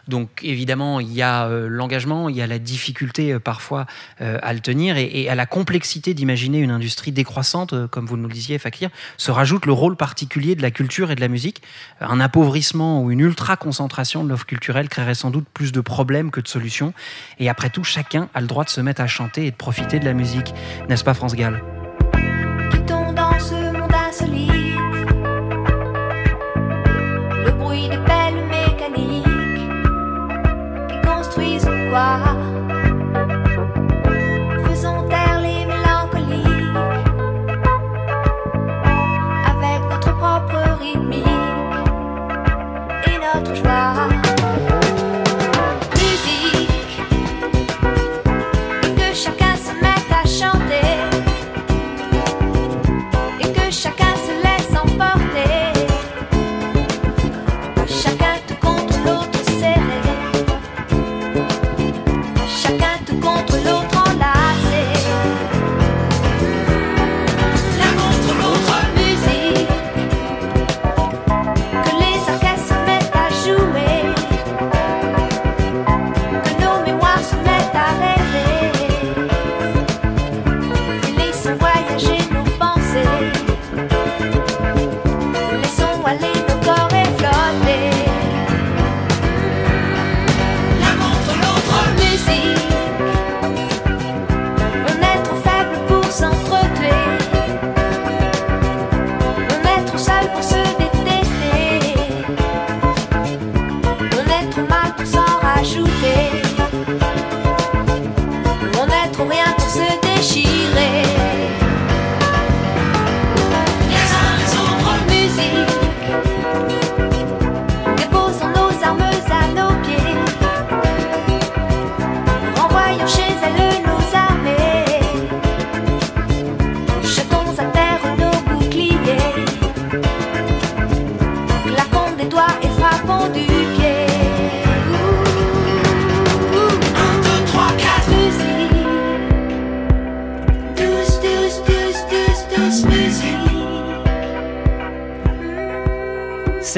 [0.09, 3.87] Donc évidemment, il y a euh, l'engagement, il y a la difficulté euh, parfois
[4.21, 8.27] euh, à le tenir et, à la complexité d'imaginer une industrie décroissante, comme vous nous
[8.27, 11.63] le disiez, Fakir, se rajoute le rôle particulier de la culture et de la musique.
[12.01, 16.41] Un appauvrissement ou une ultra-concentration de l'offre culturelle créerait sans doute plus de problèmes que
[16.41, 16.93] de solutions.
[17.39, 20.01] Et après tout, chacun a le droit de se mettre à chanter et de profiter
[20.01, 20.53] de la musique.
[20.89, 21.63] N'est-ce pas, France Gall?
[31.91, 32.30] fly.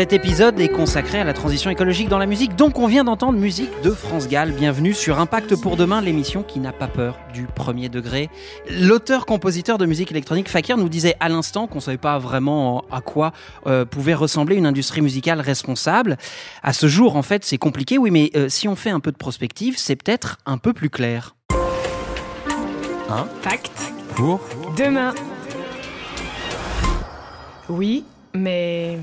[0.02, 3.38] Cet épisode est consacré à la transition écologique dans la musique, donc on vient d'entendre
[3.38, 4.50] musique de France Gall.
[4.50, 8.28] Bienvenue sur Impact pour demain, l'émission qui n'a pas peur du premier degré.
[8.68, 13.00] L'auteur-compositeur de musique électronique Fakir nous disait à l'instant qu'on ne savait pas vraiment à
[13.00, 13.30] quoi
[13.68, 16.16] euh, pouvait ressembler une industrie musicale responsable.
[16.64, 19.12] À ce jour, en fait, c'est compliqué, oui, mais euh, si on fait un peu
[19.12, 21.36] de prospective, c'est peut-être un peu plus clair.
[23.08, 24.40] Impact pour?
[24.76, 25.14] Demain.
[27.68, 28.02] Oui,
[28.34, 28.98] mais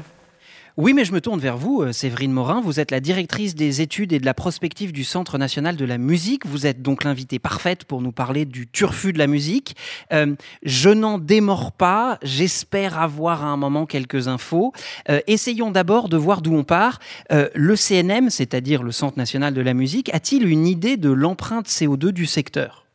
[0.80, 2.62] oui, mais je me tourne vers vous, euh, Séverine Morin.
[2.62, 5.98] Vous êtes la directrice des études et de la prospective du Centre national de la
[5.98, 6.46] musique.
[6.46, 9.76] Vous êtes donc l'invitée parfaite pour nous parler du turfu de la musique.
[10.14, 12.18] Euh, je n'en démords pas.
[12.24, 14.72] J'espère avoir à un moment quelques infos.
[15.10, 17.00] Euh, essayons d'abord de voir d'où on part.
[17.30, 22.12] le CNM, c'est-à-dire le Centre national de la musique, a-t-il une idée de l'empreinte CO2
[22.12, 22.86] du secteur?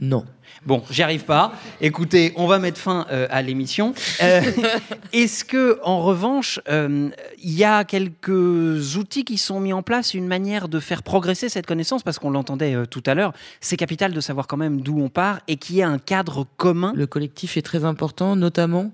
[0.00, 0.24] Non.
[0.66, 1.52] Bon, j'y arrive pas.
[1.82, 3.92] Écoutez, on va mettre fin euh, à l'émission.
[4.22, 4.40] Euh,
[5.12, 7.10] est-ce que, en revanche, euh,
[7.42, 11.50] il y a quelques outils qui sont mis en place, une manière de faire progresser
[11.50, 12.02] cette connaissance?
[12.02, 15.40] Parce qu'on l'entendait tout à l'heure, c'est capital de savoir quand même d'où on part
[15.48, 16.94] et qu'il y ait un cadre commun.
[16.96, 18.90] Le collectif est très important, notamment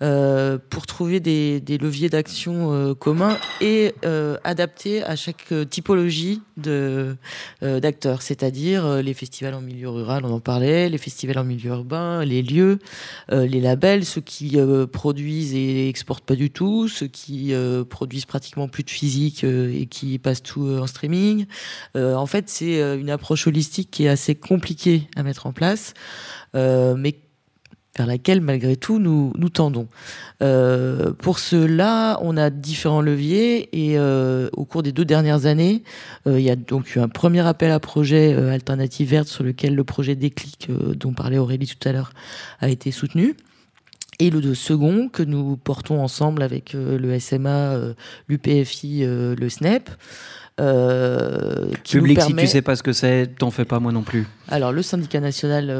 [0.00, 9.02] pour trouver des, leviers d'action euh, communs et euh, adaptés à chaque typologie d'acteurs, c'est-à-dire
[9.02, 12.78] les festivals en milieu rural, on en parlait, les festivals en milieu urbain, les lieux,
[13.30, 14.56] les labels, ceux qui
[14.90, 17.52] produisent et exportent pas du tout, ceux qui
[17.90, 21.44] produisent pratiquement plus de physique et qui passent tout en streaming.
[21.94, 25.92] en fait, c'est une approche holistique qui est assez compliquée à mettre en place,
[26.54, 27.16] mais
[27.96, 29.88] vers laquelle malgré tout nous, nous tendons.
[30.42, 35.82] Euh, pour cela, on a différents leviers et euh, au cours des deux dernières années,
[36.26, 39.74] euh, il y a donc eu un premier appel à projet Alternative Verte sur lequel
[39.74, 42.12] le projet Déclic dont parlait Aurélie tout à l'heure
[42.60, 43.34] a été soutenu.
[44.18, 47.76] Et le second que nous portons ensemble avec le SMA,
[48.28, 49.90] l'UPFI, le SNEP.
[51.84, 54.26] qui Public, si tu sais pas ce que c'est, t'en fais pas moi non plus.
[54.48, 55.70] Alors le syndicat national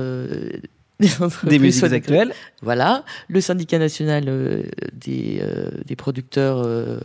[1.01, 2.33] des, musiques actuelles.
[2.63, 6.99] Voilà, le syndicat national euh, des, euh, des, producteurs, euh,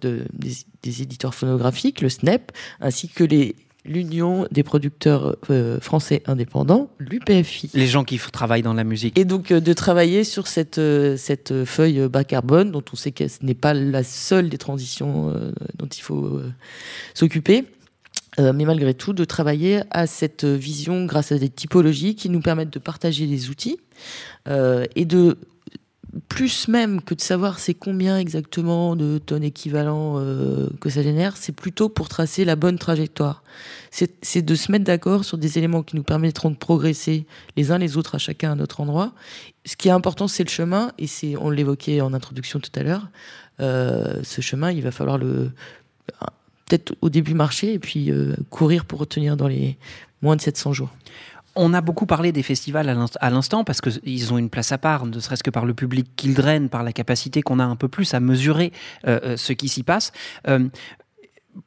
[0.00, 5.36] de, des, éditeurs phonographiques, le SNEP, ainsi que les l'Union des producteurs
[5.80, 7.70] français indépendants, l'UPFI.
[7.72, 9.18] Les gens qui travaillent dans la musique.
[9.18, 10.80] Et donc de travailler sur cette,
[11.16, 15.32] cette feuille bas carbone, dont on sait que ce n'est pas la seule des transitions
[15.78, 16.42] dont il faut
[17.14, 17.64] s'occuper.
[18.38, 22.72] Mais malgré tout, de travailler à cette vision grâce à des typologies qui nous permettent
[22.72, 23.78] de partager des outils
[24.46, 25.36] et de
[26.28, 31.36] plus même que de savoir c'est combien exactement de tonnes équivalents euh, que ça génère,
[31.36, 33.42] c'est plutôt pour tracer la bonne trajectoire.
[33.90, 37.78] C'est de se mettre d'accord sur des éléments qui nous permettront de progresser les uns
[37.78, 39.12] les autres à chacun à notre endroit.
[39.64, 42.82] Ce qui est important, c'est le chemin, et c'est on l'évoquait en introduction tout à
[42.82, 43.08] l'heure.
[43.60, 45.50] Euh, ce chemin, il va falloir le
[46.68, 49.76] peut-être au début marcher et puis euh, courir pour retenir dans les
[50.22, 50.90] moins de 700 jours.
[51.60, 52.88] On a beaucoup parlé des festivals
[53.20, 56.08] à l'instant parce qu'ils ont une place à part, ne serait-ce que par le public
[56.14, 58.72] qu'ils drainent, par la capacité qu'on a un peu plus à mesurer
[59.08, 60.12] euh, euh, ce qui s'y passe.
[60.46, 60.68] Euh,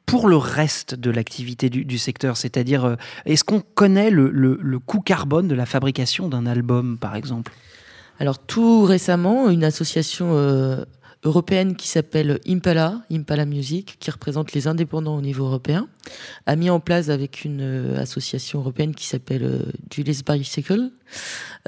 [0.06, 5.54] pour le reste de l'activité du, secteur, c'est-à-dire, est-ce qu'on connaît le, coût carbone de
[5.54, 7.52] la fabrication d'un album, par exemple?
[8.18, 10.34] Alors tout récemment, une association
[11.24, 15.88] européenne qui s'appelle Impala, Impala Music, qui représente les indépendants au niveau européen,
[16.46, 20.90] a mis en place avec une euh, association européenne qui s'appelle euh, Julius Bicycle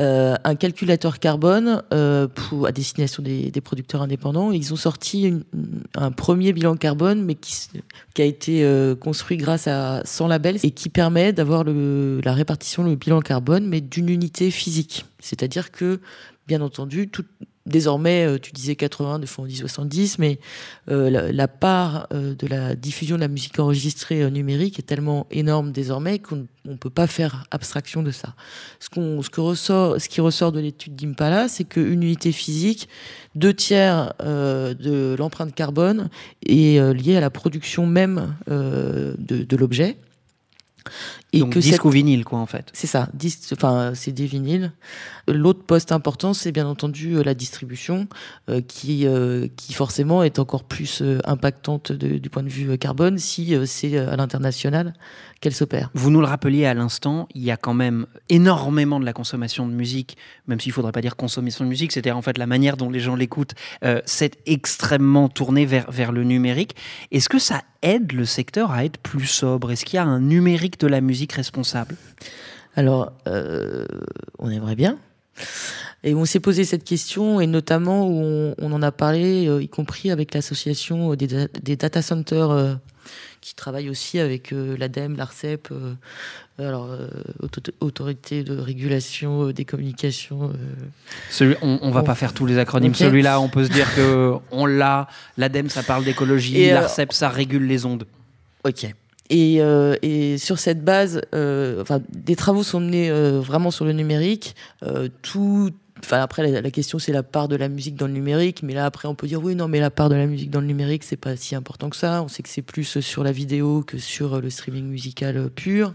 [0.01, 4.53] euh, un calculateur carbone à destination des, producteurs indépendants.
[4.53, 5.35] Ils ont sorti
[5.95, 7.69] un premier bilan carbone, mais qui,
[8.19, 8.67] a été
[9.01, 13.83] construit grâce à 100 labels et qui permet d'avoir la répartition, le bilan carbone, mais
[13.83, 15.05] d'une unité physique.
[15.21, 16.01] C'est-à-dire que,
[16.47, 17.25] bien entendu, tout,
[17.67, 20.39] désormais, euh, tu disais 80, des fois on dit 70, mais
[20.91, 25.73] euh, la, part euh, de la diffusion de la musique enregistrée numérique est tellement énorme
[25.73, 28.35] désormais qu'on ne peut pas faire abstraction de ça.
[28.81, 32.89] Ce, ce, que ressort, ce qui ressort de l'étude d'Impala, c'est qu'une unité physique,
[33.35, 36.09] deux tiers de l'empreinte carbone
[36.47, 39.99] est liée à la production même de, de l'objet.
[41.35, 42.71] Et Donc que disque ou vinyle, quoi, en fait.
[42.73, 43.09] C'est ça,
[43.53, 44.73] enfin, c'est des vinyles.
[45.27, 48.07] L'autre poste important, c'est bien entendu euh, la distribution,
[48.49, 53.55] euh, qui, euh, qui forcément est encore plus impactante du point de vue carbone si
[53.67, 54.95] c'est à l'international
[55.41, 55.91] qu'elle s'opère.
[55.95, 59.67] Vous nous le rappeliez à l'instant, il y a quand même énormément de la consommation
[59.67, 60.17] de musique,
[60.47, 62.91] même s'il ne faudrait pas dire consommation de musique, c'est-à-dire en fait la manière dont
[62.91, 63.55] les gens l'écoutent,
[64.05, 66.77] c'est extrêmement tourné vers, vers le numérique.
[67.11, 69.73] Est-ce que ça aide le secteur à être plus sobre?
[69.73, 71.97] Est-ce qu'il y a un numérique de la musique responsable
[72.77, 73.13] Alors,
[74.39, 74.99] on aimerait bien.
[76.05, 79.69] Et on s'est posé cette question, et notamment où on, en a parlé, euh, y
[79.69, 82.75] compris avec l'association des, data centers euh,
[83.41, 85.73] qui travaille aussi avec euh, l'ADEME, l'ARCEP,
[86.59, 86.91] alors
[87.81, 90.53] autorité de régulation des communications.
[91.31, 92.95] Celui, on, ne va pas faire tous les acronymes.
[92.95, 95.09] Celui-là, on peut se dire que on l'a.
[95.37, 96.71] L'ADEME, ça parle d'écologie.
[96.71, 98.07] L'ARCEP, ça régule les ondes.
[98.63, 98.87] Ok.
[99.31, 103.85] Et, euh, et, sur cette base, euh, enfin, des travaux sont menés euh, vraiment sur
[103.85, 104.55] le numérique.
[104.83, 108.13] Euh, tout, enfin après la, la question c'est la part de la musique dans le
[108.13, 110.51] numérique, mais là après on peut dire oui non mais la part de la musique
[110.51, 112.23] dans le numérique c'est pas si important que ça.
[112.23, 115.95] On sait que c'est plus sur la vidéo que sur le streaming musical pur.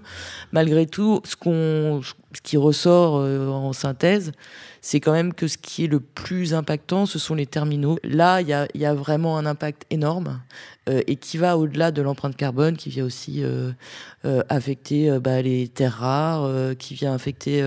[0.52, 4.32] Malgré tout, ce qu'on, ce qui ressort en synthèse,
[4.82, 7.98] c'est quand même que ce qui est le plus impactant, ce sont les terminaux.
[8.04, 10.42] Là, il y a, vraiment un impact énorme
[10.90, 13.72] euh, et qui va au-delà de l'empreinte carbone, qui vient aussi euh,
[14.26, 17.64] euh, affecter bah, les terres rares, qui vient affecter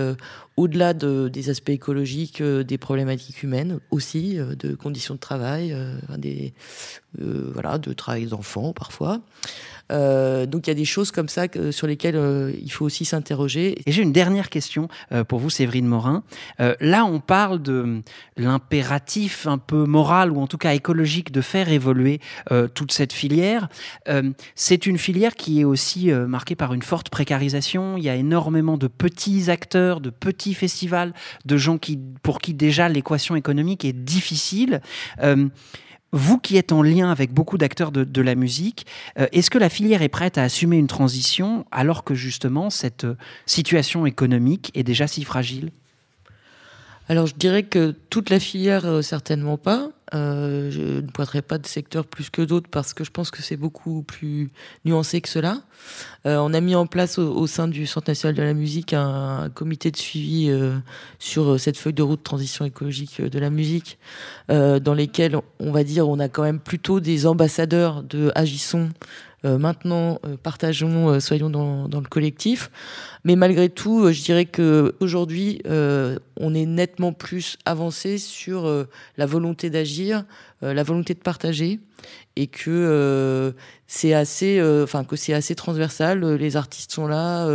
[0.57, 5.75] au-delà de, des aspects écologiques, des problématiques humaines aussi, de conditions de travail,
[6.17, 6.53] des,
[7.17, 9.21] voilà, de travail d'enfants parfois.
[9.93, 13.05] Euh, donc il y a des choses comme ça sur lesquelles euh, il faut aussi
[13.05, 13.77] s'interroger.
[13.85, 16.23] Et j'ai une dernière question euh, pour vous, Séverine Morin.
[16.59, 18.01] là, on parle de
[18.37, 22.19] l'impératif un peu moral ou en tout cas écologique de faire évoluer
[22.73, 23.69] toute cette filière.
[24.55, 27.97] C'est une filière qui est aussi marquée par une forte précarisation.
[27.97, 31.13] Il y a énormément de petits acteurs, de petits festivals,
[31.45, 34.81] de gens qui, pour qui déjà l'équation économique est difficile.
[36.13, 38.85] Vous qui êtes en lien avec beaucoup d'acteurs de, la musique,
[39.17, 43.05] euh, est-ce que la filière est prête à assumer une transition alors que justement cette
[43.05, 45.71] euh, situation économique est déjà si fragile?
[47.09, 49.89] Alors je dirais que toute la filière, euh, certainement pas.
[50.13, 53.41] Euh, je ne pointerai pas de secteur plus que d'autres parce que je pense que
[53.41, 54.51] c'est beaucoup plus
[54.85, 55.63] nuancé que cela.
[56.25, 59.49] Euh, on a mis en place au, sein du Centre national de la musique un,
[59.53, 60.51] comité de suivi
[61.19, 63.97] sur cette feuille de route transition écologique de la musique,
[64.49, 68.89] dans lesquels on va dire on a quand même plutôt des ambassadeurs de Agissons
[69.43, 72.71] maintenant, euh, partageons, euh, soyons dans, le collectif.
[73.23, 78.69] Mais malgré tout, je dirais que aujourd'hui, on est nettement plus avancé sur
[79.17, 80.25] la volonté d'agir
[80.61, 81.79] la volonté de partager
[82.35, 83.53] et que
[83.87, 86.25] c'est assez, enfin que c'est assez transversal.
[86.35, 87.47] Les artistes sont là,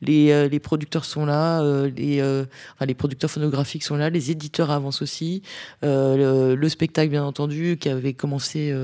[0.00, 1.62] les, les, producteurs sont là,
[1.94, 2.42] les,
[2.80, 5.42] les producteurs phonographiques sont là, les éditeurs avancent aussi.
[5.82, 8.74] Le, le, spectacle, bien entendu, qui avait commencé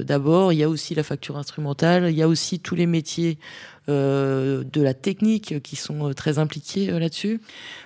[0.00, 0.52] d'abord.
[0.52, 2.10] Il y a aussi la facture instrumentale.
[2.10, 3.38] Il y a aussi tous les métiers
[3.88, 7.40] de la technique qui sont très impliqués là-dessus.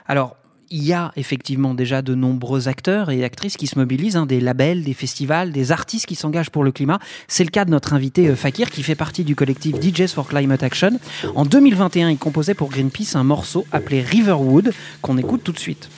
[0.07, 0.37] Alors
[0.75, 4.41] il y a effectivement déjà de nombreux acteurs et actrices qui se mobilisent, hein, des
[4.41, 6.99] labels, des festivals, des artistes qui s'engagent pour le climat.
[7.29, 10.27] C'est le cas de notre invité euh, Fakir qui fait partie du collectif DJs for
[10.27, 10.99] Climate Action.
[11.37, 15.89] En 2021, il composait pour Greenpeace un morceau appelé Riverwood qu'on écoute tout de suite.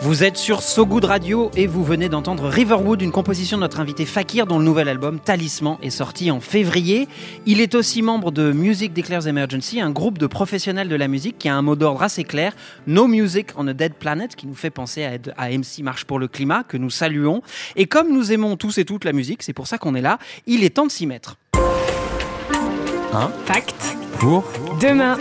[0.00, 3.80] Vous êtes sur So Good Radio et vous venez d'entendre Riverwood, une composition de notre
[3.80, 7.08] invité Fakir dont le nouvel album Talisman est sorti en février.
[7.46, 11.36] Il est aussi membre de Music Declares Emergency, un groupe de professionnels de la musique
[11.36, 12.54] qui a un mot d'ordre assez clair,
[12.86, 16.20] No Music on a Dead Planet, qui nous fait penser à, à MC Marche pour
[16.20, 17.42] le climat, que nous saluons.
[17.74, 20.18] Et comme nous aimons tous et toutes la musique, c'est pour ça qu'on est là,
[20.46, 21.38] il est temps de s'y mettre.
[23.12, 24.44] Un pacte pour?
[24.80, 25.18] Demain.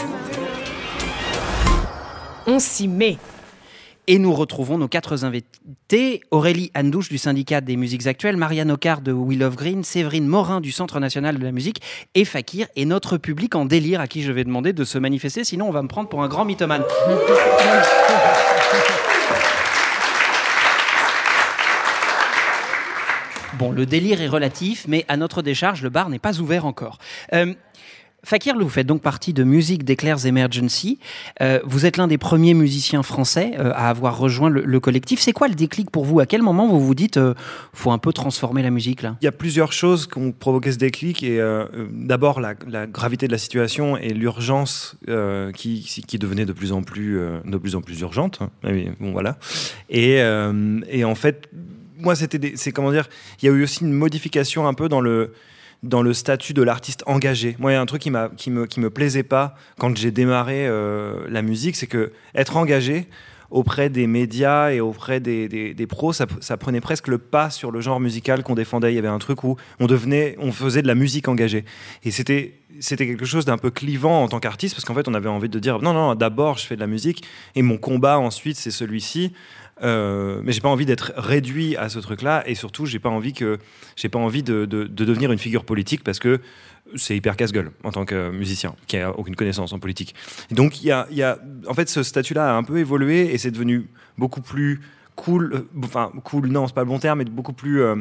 [2.45, 3.17] On s'y met.
[4.09, 9.01] Et nous retrouvons nos quatre invités Aurélie Andouche du syndicat des musiques actuelles, Marianne Ocar
[9.01, 11.81] de Will of Green, Séverine Morin du Centre national de la musique
[12.15, 15.43] et Fakir et notre public en délire à qui je vais demander de se manifester,
[15.43, 16.83] sinon on va me prendre pour un grand mythomane.
[23.59, 26.97] Bon, le délire est relatif, mais à notre décharge, le bar n'est pas ouvert encore.
[27.33, 27.53] Euh,
[28.27, 30.99] Fakir, vous faites donc partie de Music Declares Emergency.
[31.39, 35.21] Euh, vous êtes l'un des premiers musiciens français euh, à avoir rejoint le, collectif.
[35.21, 36.19] C'est quoi le déclic pour vous?
[36.19, 37.35] À quel moment vous vous dites euh,
[37.71, 39.15] faut un peu transformer la musique là?
[39.21, 41.23] Il y a plusieurs choses qui ont provoqué ce déclic.
[41.23, 41.41] Et
[41.89, 42.53] d'abord la,
[42.85, 44.97] gravité de la situation et l'urgence
[45.55, 48.39] qui, devenait de plus en plus, de plus en plus urgente.
[48.41, 48.49] Hein.
[48.65, 49.37] Ah bon voilà.
[49.89, 51.49] Et, en fait,
[51.97, 53.07] moi c'était, comment dire,
[53.41, 55.31] il y a eu aussi une modification un peu dans le
[55.83, 57.55] dans le statut de l'artiste engagé.
[57.59, 61.25] Moi, il y a un truc qui, qui, me, plaisait pas quand j'ai démarré euh,
[61.29, 63.07] la musique, c'est que être engagé
[63.49, 67.99] auprès des médias et auprès des, pros, ça, prenait presque le pas sur le genre
[67.99, 68.91] musical qu'on défendait.
[68.91, 71.63] Il y avait un truc où on devenait, on faisait de la musique engagée.
[72.03, 75.29] Et c'était quelque chose d'un peu clivant en tant qu'artiste, parce qu'en fait, on avait
[75.29, 77.23] envie de dire non, non, d'abord, je fais de la musique,
[77.55, 79.33] et mon combat ensuite, c'est celui-ci.
[79.83, 83.33] Euh, mais j'ai pas envie d'être réduit à ce truc-là et surtout j'ai pas envie
[83.33, 83.59] que
[83.95, 86.41] j'ai pas envie de, de, devenir une figure politique parce que
[86.95, 90.15] c'est hyper casse-gueule en tant que musicien qui a aucune connaissance en politique.
[90.49, 91.37] donc il y a, y a,
[91.67, 93.87] en fait ce statut-là a un peu évolué et c'est devenu
[94.17, 94.81] beaucoup plus
[95.15, 97.97] cool, euh, enfin cool non c'est pas le bon terme, mais beaucoup plus euh,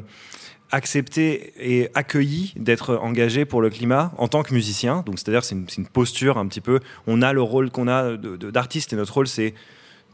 [0.73, 5.03] accepté et accueilli d'être engagé pour le climat en tant que musicien.
[5.05, 6.81] Donc c'est-à-dire c'est une, une, posture un petit peu.
[7.07, 9.55] On a le rôle qu'on a d'artiste et notre rôle c'est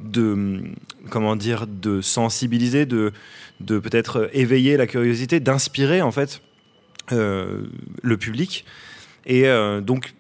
[0.03, 0.63] de
[1.11, 3.13] comment dire de sensibiliser, de,
[3.61, 6.43] de peut-être éveiller la curiosité, d'inspirer en fait
[7.13, 7.63] euh,
[8.03, 8.65] le public.
[9.27, 10.15] Et euh, donc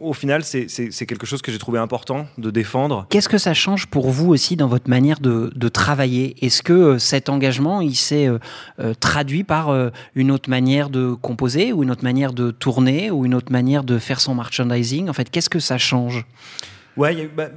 [0.00, 3.06] au final, c'est quelque chose que j'ai trouvé important de défendre.
[3.10, 6.36] Qu'est-ce que ça change pour vous aussi dans votre manière de, travailler?
[6.44, 9.74] Est-ce que euh, cet engagement, il s'est euh, traduit par
[10.14, 13.82] une autre manière de composer ou une autre manière de tourner ou une autre manière
[13.84, 15.08] de faire son merchandising?
[15.08, 16.26] En fait, qu'est-ce que ça change?
[16.96, 17.48] Ouais, bah,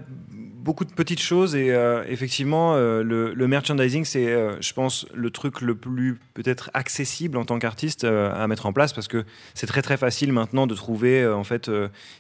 [0.65, 5.30] beaucoup de petites choses et euh, effectivement euh, le, merchandising c'est euh, je pense le
[5.30, 9.68] truc le plus peut-être accessible en tant qu'artiste à mettre en place parce que c'est
[9.68, 11.70] très très facile maintenant de trouver en fait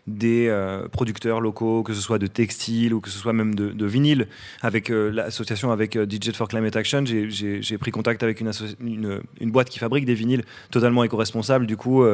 [0.05, 0.55] des
[0.91, 4.27] producteurs locaux que ce soit de textiles ou que ce soit même de, de vinyle.
[4.61, 9.69] Avec l'association avec DJ for Climate Action j'ai pris contact avec une, une, une, boîte
[9.69, 12.05] qui fabrique des vinyles totalement éco-responsables du coup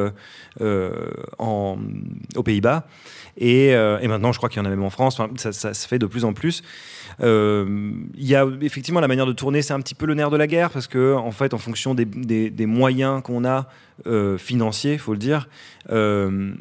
[1.38, 1.78] en,
[2.36, 2.86] aux Pays-Bas
[3.36, 5.98] et, et, maintenant je crois qu'il y en a même en France ça, se fait
[5.98, 6.62] de plus en plus.
[7.20, 10.30] Euh, il y a effectivement la manière de tourner, c'est un petit peu le nerf
[10.30, 13.68] de la guerre parce que en fait, en fonction des, moyens qu'on a
[14.06, 15.48] euh, financiers, faut le dire,
[15.90, 16.54] euh,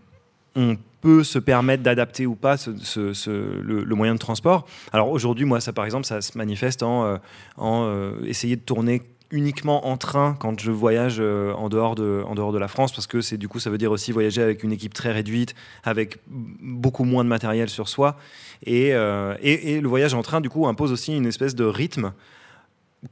[0.56, 4.68] on peut se permettre d'adapter ou pas le, moyen de transport.
[4.94, 7.18] Alors aujourd'hui, moi, ça par exemple, ça se manifeste en,
[7.58, 9.02] en essayer de tourner
[9.32, 12.92] uniquement en train quand je voyage euh, en, dehors de, en dehors de la France,
[12.92, 15.56] parce que c'est du coup, ça veut dire aussi voyager avec une équipe très réduite,
[15.84, 18.18] avec beaucoup moins de matériel sur soi.
[18.66, 21.64] Et, euh, et, et le voyage en train, du coup, impose aussi une espèce de
[21.64, 22.14] rythme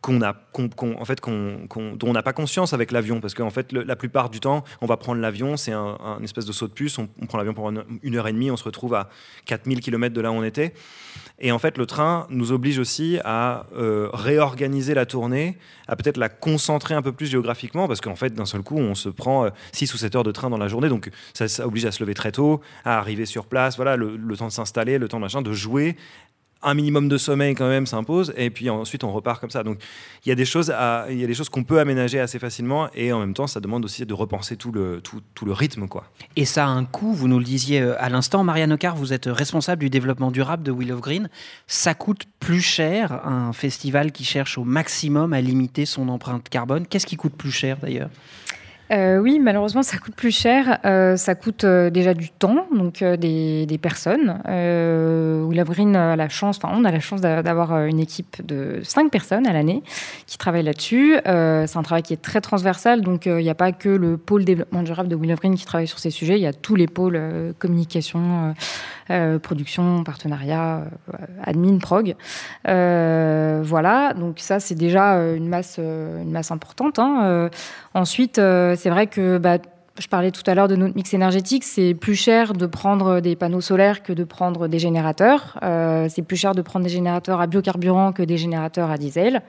[0.02, 3.96] qu'on a, en fait, dont on n'a pas conscience avec l'avion, parce qu'en fait, la
[3.96, 7.08] plupart du temps, on va prendre l'avion, c'est un, espèce de saut de puce, on,
[7.26, 9.10] prend l'avion pour une, heure et demie, on se retrouve à
[9.46, 10.74] 4000 km de là où on était.
[11.40, 16.18] Et en fait, le train nous oblige aussi à euh, réorganiser la tournée, à peut-être
[16.18, 19.50] la concentrer un peu plus géographiquement, parce qu'en fait, d'un seul coup, on se prend
[19.72, 22.04] 6 euh, ou 7 heures de train dans la journée, donc ça, oblige à se
[22.04, 25.18] lever très tôt, à arriver sur place, voilà, le, le temps de s'installer, le temps
[25.18, 25.96] de machin, de jouer
[26.62, 29.64] un minimum de sommeil quand même s'impose et puis ensuite on repart comme ça.
[29.64, 29.80] Donc
[30.26, 30.74] il y a des choses
[31.10, 33.60] il y a des choses qu'on peut aménager assez facilement et en même temps ça
[33.60, 36.06] demande aussi de repenser tout le tout, tout, le rythme quoi.
[36.36, 39.14] Et ça a un coût, vous nous le disiez euh, à l'instant Marianne Ocar, vous
[39.14, 41.30] êtes responsable du développement durable de Will of Green.
[41.68, 46.86] Ça coûte plus cher un festival qui cherche au maximum à limiter son empreinte carbone.
[46.88, 48.10] Qu'est-ce qui coûte plus cher d'ailleurs?
[48.92, 50.80] Euh, oui, malheureusement, ça coûte plus cher.
[50.86, 54.42] Euh, ça coûte euh, déjà du temps, donc des, des, personnes.
[54.46, 59.48] où a la chance, enfin, on a la chance d'avoir une équipe de cinq personnes
[59.48, 59.84] à l'année
[60.26, 61.16] qui travaillent là-dessus.
[61.24, 64.44] c'est un travail qui est très transversal, donc il n'y a pas que le pôle
[64.44, 66.36] développement durable de Will qui travaille sur ces sujets.
[66.36, 67.20] Il y a tous les pôles
[67.60, 68.54] communication,
[69.42, 70.84] production, partenariat,
[71.44, 72.16] admin, prog.
[72.66, 77.00] voilà, donc ça, c'est déjà une masse, une masse importante.
[77.00, 77.50] Hein.
[77.94, 78.40] ensuite,
[78.80, 79.58] c'est vrai que bah,
[80.00, 83.36] je parlais tout à l'heure de notre mix énergétique, c'est plus cher de prendre des
[83.36, 85.60] panneaux solaires que de prendre des générateurs.
[85.62, 89.42] Euh, c'est plus cher de prendre des générateurs à biocarburant que des générateurs à diesel.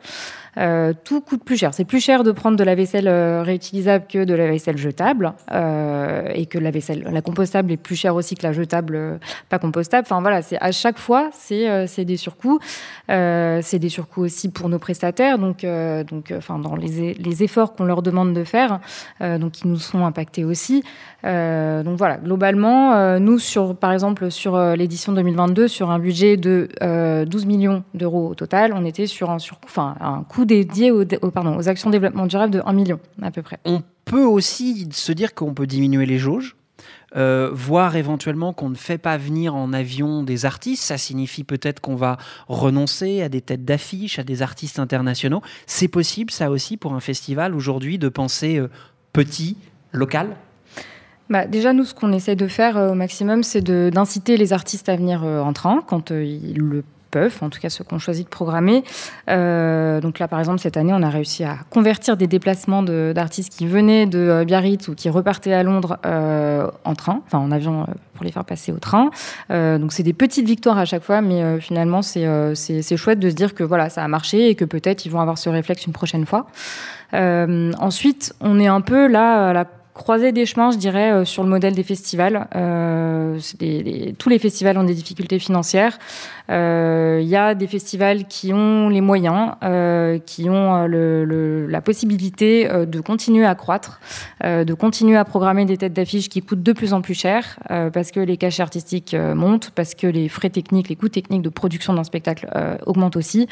[0.59, 1.73] Euh, tout coûte plus cher.
[1.73, 5.33] C'est plus cher de prendre de la vaisselle euh, réutilisable que de la vaisselle jetable,
[5.53, 9.59] euh, et que la vaisselle, la compostable est plus chère aussi que la jetable pas
[9.59, 10.07] compostable.
[10.07, 12.59] Enfin voilà, c'est à chaque fois c'est des surcoûts.
[13.09, 15.65] c'est des surcoûts aussi pour nos prestataires, donc
[16.09, 18.81] donc enfin dans les, les efforts qu'on leur demande de faire,
[19.21, 20.83] donc qui nous sont impactés aussi.
[21.23, 26.69] donc voilà, globalement, nous sur par exemple sur l'édition 2022 sur un budget de
[27.25, 31.05] 12 millions d'euros au total, on était sur un surcoût, enfin un coût dédié aux,
[31.31, 33.59] pardon, aux actions de développement durable de 1 million à peu près.
[33.65, 36.57] On peut aussi se dire qu'on peut diminuer les jauges.
[37.17, 41.81] Euh, voir éventuellement qu'on ne fait pas venir en avion des artistes, ça signifie peut-être
[41.81, 45.43] qu'on va renoncer à des têtes d'affiche, à des artistes internationaux.
[45.67, 48.69] C'est possible, ça aussi, pour un festival aujourd'hui, de penser euh,
[49.13, 49.57] petit,
[49.93, 50.37] local?
[51.29, 54.89] Bah, déjà, nous, ce qu'on essaie de faire euh, au maximum, c'est d'inciter les artistes
[54.89, 58.31] à venir en train quand ils le peuvent, en tout cas ceux qu'on choisit de
[58.31, 58.85] programmer.
[59.29, 63.53] Euh, donc là, par exemple, cette année, on a réussi à convertir des déplacements d'artistes
[63.53, 67.51] qui venaient de euh, Biarritz ou qui repartaient à Londres euh, en train, enfin en
[67.51, 69.11] avion pour les faire passer au train.
[69.49, 73.55] donc c'est des petites victoires à chaque fois, mais finalement c'est chouette de se dire
[73.55, 76.27] que voilà, ça a marché et que peut-être ils vont avoir ce réflexe une prochaine
[76.27, 76.47] fois.
[77.15, 81.49] ensuite, on est un peu là à la croiser des chemins, je dirais, sur le
[81.49, 82.47] modèle des festivals.
[84.19, 85.99] Tous les festivals ont des difficultés financières.
[86.51, 89.53] Il euh, y a des festivals qui ont les moyens,
[90.27, 94.01] qui ont le, la possibilité de continuer à croître,
[94.43, 97.59] de continuer à programmer des têtes d'affiches qui coûtent de plus en plus cher,
[97.93, 101.49] parce que les cachets artistiques montent, parce que les frais techniques, les coûts techniques de
[101.49, 102.49] production d'un spectacle
[102.87, 103.47] augmentent aussi.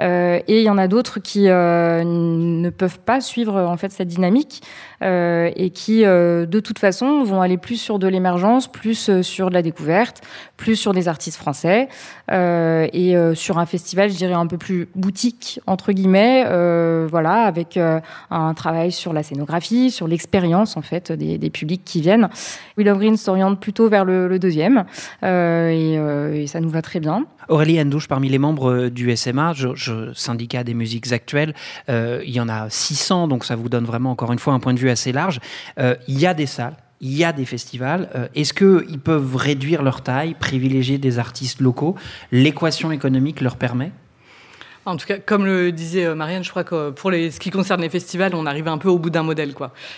[0.00, 4.62] et il y en a d'autres qui ne peuvent pas suivre en fait cette dynamique
[5.02, 9.48] et qui euh, de toute façon, vont aller plus sur de l'émergence, plus euh, sur
[9.48, 10.20] de la découverte,
[10.56, 11.88] plus sur des artistes français.
[12.30, 12.39] Euh,
[12.92, 16.44] et et sur un festival, je dirais un peu plus boutique entre guillemets,
[17.08, 22.28] voilà, avec un travail sur la scénographie, sur l'expérience en fait des, publics qui viennent.
[22.76, 24.84] Willow Green s'oriente plutôt vers le, deuxième
[25.22, 27.24] et, ça nous va très bien.
[27.48, 29.54] Aurélie Andouche, parmi les membres du SMA,
[30.14, 31.54] syndicat des musiques actuelles,
[31.88, 34.74] il y en a 600, donc ça vous donne vraiment encore une fois un point
[34.74, 35.40] de vue assez large.
[35.78, 38.10] il y a des salles il y a des festivals.
[38.14, 41.96] Euh, est-ce qu'ils peuvent réduire leur taille, privilégier des artistes locaux?
[42.30, 43.92] L'équation économique leur permet?
[44.90, 47.50] En tout cas, comme le disait euh, Marianne, je crois que pour les, ce qui
[47.50, 49.54] concerne les festivals, on arrive un peu au bout d'un modèle.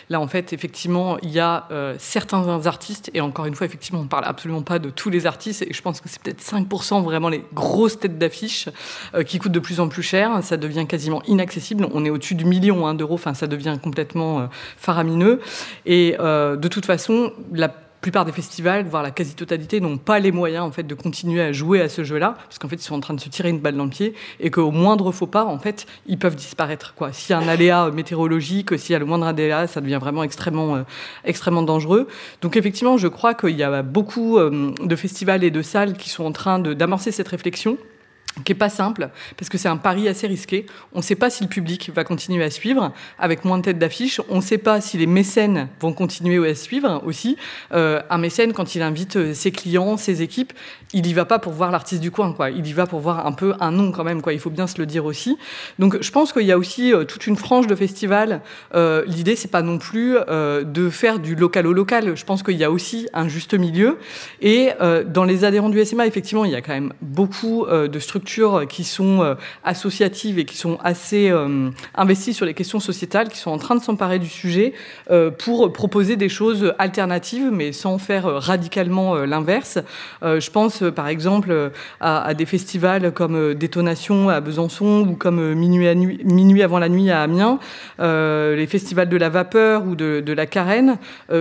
[0.08, 4.00] Là, en fait, effectivement, il y a euh, certains artistes, et encore une fois, effectivement,
[4.00, 6.42] on ne parle absolument pas de tous les artistes, et je pense que c'est peut-être
[6.42, 8.68] 5% vraiment les grosses têtes d'affiche
[9.14, 10.42] euh, qui coûtent de plus en plus cher.
[10.42, 11.86] Ça devient quasiment inaccessible.
[11.92, 15.40] On est au-dessus du million hein, d'euros, enfin, ça devient complètement faramineux.
[15.86, 17.72] Et de toute façon, la
[18.02, 21.52] plupart des festivals, voire la quasi-totalité, n'ont pas les moyens en fait de continuer à
[21.52, 23.60] jouer à ce jeu-là, parce qu'en fait ils sont en train de se tirer une
[23.60, 26.94] balle dans le pied et qu'au moindre faux pas, en fait, ils peuvent disparaître.
[26.94, 27.12] Quoi.
[27.12, 30.24] S'il y a un aléa météorologique, s'il y a le moindre aléa, ça devient vraiment
[30.24, 30.82] extrêmement, euh,
[31.24, 32.08] extrêmement dangereux.
[32.42, 36.10] Donc effectivement, je crois qu'il y a beaucoup euh, de festivals et de salles qui
[36.10, 37.78] sont en train d'amorcer cette réflexion
[38.44, 40.66] qui est pas simple parce que c'est un pari assez risqué.
[40.92, 43.78] On ne sait pas si le public va continuer à suivre avec moins de têtes
[43.78, 44.20] d'affiche.
[44.28, 47.36] On ne sait pas si les mécènes vont continuer à suivre aussi.
[47.72, 50.52] Euh, un mécène, quand il invite euh, ses clients, ses équipes,
[50.92, 52.50] il y va pas pour voir l'artiste du coin, quoi.
[52.50, 54.32] Il y va pour voir un peu un nom quand même, quoi.
[54.32, 55.38] Il faut bien se le dire aussi.
[55.78, 58.40] Donc, je pense qu'il y a aussi euh, toute une franche de festivals.
[58.74, 62.16] Euh, L'idée, c'est pas non plus euh, de faire du local au local.
[62.16, 63.98] Je pense qu'il y a aussi un juste milieu.
[64.40, 67.98] Et euh, dans les adhérents du SMA, effectivement, il y a quand même beaucoup de
[67.98, 71.32] structures qui sont associatives et qui sont assez
[71.94, 74.72] investies sur les questions sociétales, qui sont en train de s'emparer du sujet
[75.38, 79.78] pour proposer des choses alternatives, mais sans faire radicalement l'inverse.
[80.22, 81.70] je pense euh, par exemple euh,
[82.00, 87.22] à, des festivals comme euh, Détonation à Besançon ou comme Minuit, avant la nuit à
[87.22, 87.58] Amiens,
[87.98, 90.98] les festivals de la vapeur ou de, la carène,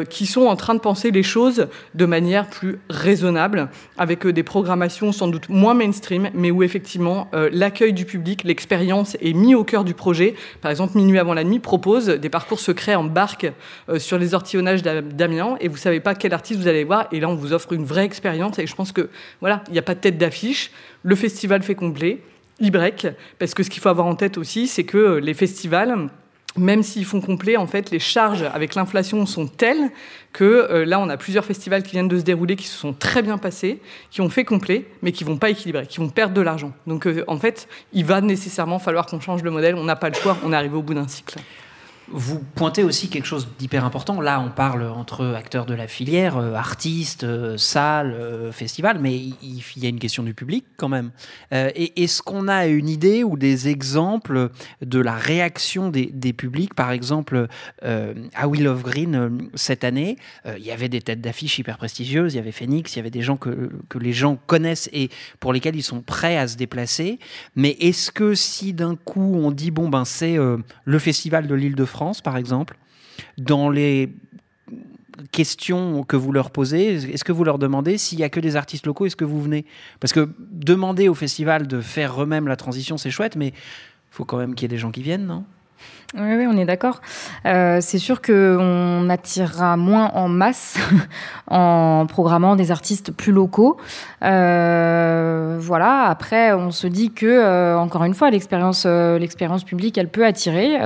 [0.10, 5.12] qui sont en train de penser les choses de manière plus raisonnable, avec des programmations
[5.12, 9.84] sans doute moins mainstream, mais où effectivement l'accueil du public, l'expérience est mis au cœur
[9.84, 10.36] du projet.
[10.62, 13.52] Par exemple, Minuit avant la nuit propose des parcours secrets en barque
[13.98, 17.30] sur les ortillonnages d'Amiens, et vous savez pas quel artiste vous allez voir, et là
[17.30, 19.96] on vous offre une vraie expérience, et je pense que voilà, il n'y a pas
[19.96, 20.72] de tête d'affiche.
[21.04, 22.20] Le festival fait complet.
[22.60, 23.08] Il break.
[23.40, 26.10] Parce que ce qu'il faut avoir en tête aussi, c'est que euh, les festivals,
[26.58, 29.90] même s'ils font complet, en fait, les charges avec l'inflation sont telles
[30.34, 32.94] que euh, là, on a plusieurs festivals qui viennent de se dérouler, qui se sont
[32.94, 33.80] très bien passés,
[34.12, 36.72] qui ont fait complet, mais qui vont pas équilibrer, qui vont perdre de l'argent.
[36.88, 39.76] Donc, euh, en fait, il va nécessairement falloir qu'on change le modèle.
[39.76, 40.38] On n'a pas le choix.
[40.44, 41.40] On est arrivé au bout d'un cycle.
[42.10, 44.20] Vous pointez aussi quelque chose d'hyper important.
[44.20, 49.16] Là, on parle entre acteurs de la filière, euh, artistes, euh, salles, euh, festivals, mais
[49.16, 51.12] il, y a une question du public quand même.
[51.52, 54.50] est-ce qu'on a une idée ou des exemples
[54.82, 56.74] de la réaction des, publics?
[56.74, 57.48] Par exemple,
[57.82, 62.38] à Will of Green, cette année, il y avait des têtes d'affiche hyper prestigieuses, il
[62.38, 65.54] y avait Phoenix, il y avait des gens que, que les gens connaissent et pour
[65.54, 67.20] lesquels ils sont prêts à se déplacer.
[67.56, 71.76] Mais est-ce que si d'un coup on dit, bon, ben c'est le festival de l'île
[71.76, 72.78] de France, par exemple,
[73.38, 74.10] dans les
[75.32, 78.56] questions que vous leur posez, est-ce que vous leur demandez s'il n'y a que des
[78.56, 79.66] artistes locaux, est-ce que vous venez?
[80.00, 83.54] Parce que demander au festival de faire eux-mêmes la transition, c'est chouette, mais
[84.10, 85.46] faut quand même qu'il y ait des gens qui viennent, non?
[86.14, 87.00] Oui, on est d'accord.
[87.46, 90.78] Euh, c'est sûr qu'on attirera moins en masse
[91.48, 93.78] en programmant des artistes plus locaux.
[94.22, 96.08] Euh, voilà.
[96.08, 100.80] Après, on se dit que, euh, encore une fois, l'expérience, l'expérience publique, elle peut attirer.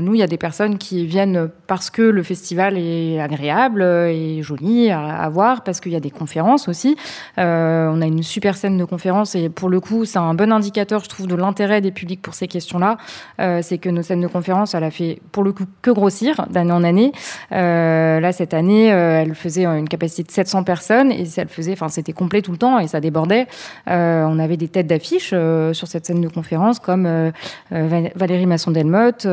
[0.00, 4.42] nous, il y a des personnes qui viennent parce que le festival est agréable et
[4.42, 6.96] joli à, à voir, parce qu'il y a des conférences aussi.
[7.36, 11.04] on a une super scène de conférences et pour le coup, c'est un bon indicateur,
[11.04, 12.96] je trouve, de l'intérêt des publics pour ces questions-là.
[13.60, 16.72] c'est que nos scènes de conférences elle a fait pour le coup que grossir d'année
[16.72, 17.12] en année.
[17.52, 21.72] Euh, là, cette année, euh, elle faisait une capacité de 700 personnes et elle faisait,
[21.72, 23.46] enfin, c'était complet tout le temps et ça débordait.
[23.88, 27.32] Euh, on avait des têtes d'affiche sur cette scène de conférence comme
[27.70, 29.26] Valérie Masson-Delmotte,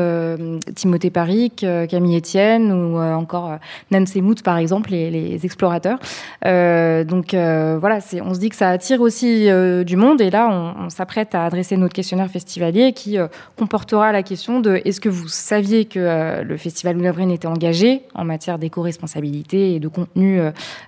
[0.74, 3.58] Timothée Paric, Camille Etienne ou encore
[3.90, 5.98] Nancy Mout, par exemple, les, les explorateurs.
[6.44, 9.48] donc voilà, on se dit que ça attire aussi
[9.84, 13.18] du monde et là, on s'apprête à adresser notre questionnaire festivalier qui
[13.56, 18.02] comportera la question de est-ce que vous vous saviez que le festival Louvre était engagé
[18.14, 20.40] en matière d'éco-responsabilité et de contenu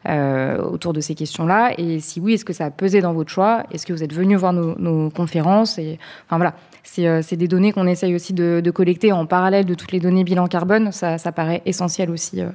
[0.06, 1.72] autour de ces questions-là.
[1.76, 3.64] Et si oui, est-ce que ça a pesé dans votre choix?
[3.70, 5.78] Est-ce que vous êtes venu voir nos, conférences?
[5.78, 9.92] Enfin voilà, euh, c'est des données qu'on essaye aussi de, collecter en parallèle de toutes
[9.92, 10.92] les données bilan carbone.
[10.92, 12.50] Ça, paraît essentiel aussi euh,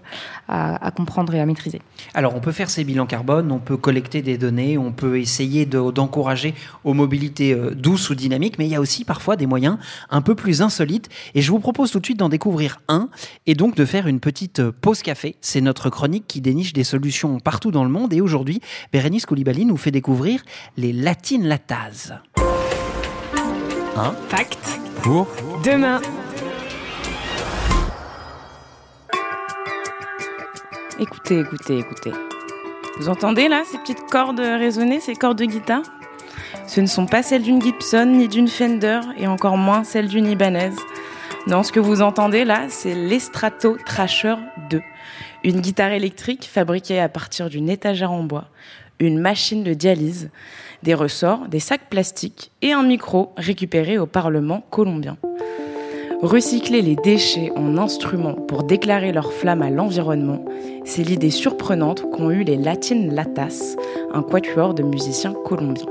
[0.48, 1.82] à, comprendre et à maîtriser.
[2.14, 5.66] Alors, on peut faire ces bilans carbone, on peut collecter des données, on peut essayer
[5.66, 6.54] d'encourager
[6.84, 9.78] aux mobilités euh, douces ou dynamiques, mais il y a aussi parfois des moyens
[10.10, 11.10] un peu plus insolites.
[11.36, 13.10] Et je vous propose tout de suite d'en découvrir un
[13.46, 15.36] et donc de faire une petite pause café.
[15.42, 18.14] C'est notre chronique qui déniche des solutions partout dans le monde.
[18.14, 18.62] Et aujourd'hui,
[18.92, 20.42] Bérénice Koulibaly nous fait découvrir
[20.78, 22.14] les latines latases.
[23.98, 25.26] Un pacte pour
[25.64, 26.02] demain.
[31.00, 32.12] Écoutez, écoutez, écoutez.
[33.00, 35.84] Vous entendez là ces petites cordes résonner, ces cordes de guitare?
[36.68, 40.28] Ce ne sont pas celles d'une Gibson ni d'une Fender et encore moins celles d'une
[40.28, 40.72] Ibanez.
[41.48, 44.36] Non, ce que vous entendez là, c'est l'Estrato Trasher
[44.70, 44.82] 2.
[45.46, 48.50] Une guitare électrique fabriquée à partir d'une étagère en bois,
[49.00, 50.30] une machine de dialyse,
[50.84, 55.18] des ressorts, des sacs plastiques et un micro récupéré au Parlement colombien.
[56.22, 60.46] Recycler les déchets en instruments pour déclarer leur flamme à l'environnement,
[60.86, 63.76] c'est l'idée surprenante qu'ont eue les Latines Latas,
[64.14, 65.86] un quatuor de musiciens colombiens.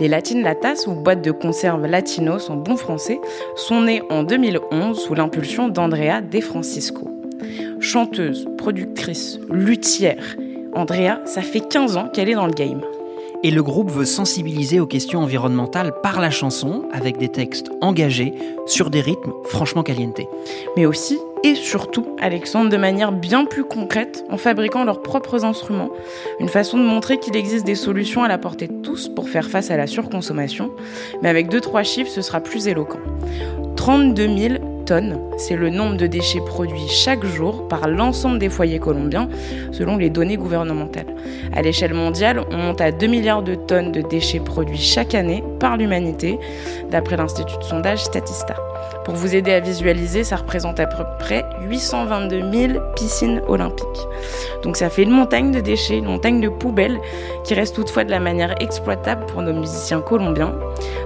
[0.00, 3.20] Les Latines Latas, ou boîtes de conserve latinos en bon français,
[3.56, 7.08] sont nées en 2011 sous l'impulsion d'Andrea De Francisco.
[7.80, 10.36] Chanteuse, productrice, luthière,
[10.72, 12.82] Andrea, ça fait 15 ans qu'elle est dans le game
[13.42, 18.34] et le groupe veut sensibiliser aux questions environnementales par la chanson, avec des textes engagés,
[18.66, 20.28] sur des rythmes franchement calientés.
[20.76, 25.90] Mais aussi et surtout, Alexandre, de manière bien plus concrète, en fabriquant leurs propres instruments.
[26.38, 29.50] Une façon de montrer qu'il existe des solutions à la portée de tous pour faire
[29.50, 30.70] face à la surconsommation.
[31.20, 33.00] Mais avec deux, trois chiffres, ce sera plus éloquent.
[33.74, 34.54] 32 000
[34.84, 35.18] tonnes.
[35.36, 39.28] C'est le nombre de déchets produits chaque jour par l'ensemble des foyers colombiens,
[39.72, 41.14] selon les données gouvernementales.
[41.54, 45.42] À l'échelle mondiale, on monte à 2 milliards de tonnes de déchets produits chaque année
[45.60, 46.38] par l'humanité,
[46.90, 48.54] d'après l'Institut de sondage Statista.
[49.04, 53.86] Pour vous aider à visualiser, ça représente à peu près 822 000 piscines olympiques.
[54.62, 57.00] Donc ça fait une montagne de déchets, une montagne de poubelles
[57.44, 60.54] qui reste toutefois de la manière exploitable pour nos musiciens colombiens.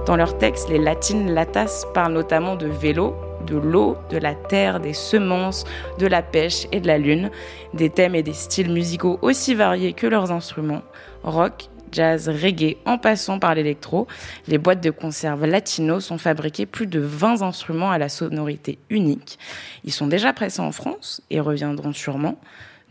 [0.05, 3.15] Dans leurs textes, les latines latas parlent notamment de vélo,
[3.47, 5.63] de l'eau, de la terre, des semences,
[5.99, 7.31] de la pêche et de la lune,
[7.73, 10.83] des thèmes et des styles musicaux aussi variés que leurs instruments,
[11.23, 14.07] rock, jazz, reggae, en passant par l'électro,
[14.47, 19.39] les boîtes de conserve latino sont fabriquées plus de 20 instruments à la sonorité unique.
[19.83, 22.37] Ils sont déjà pressés en France et reviendront sûrement.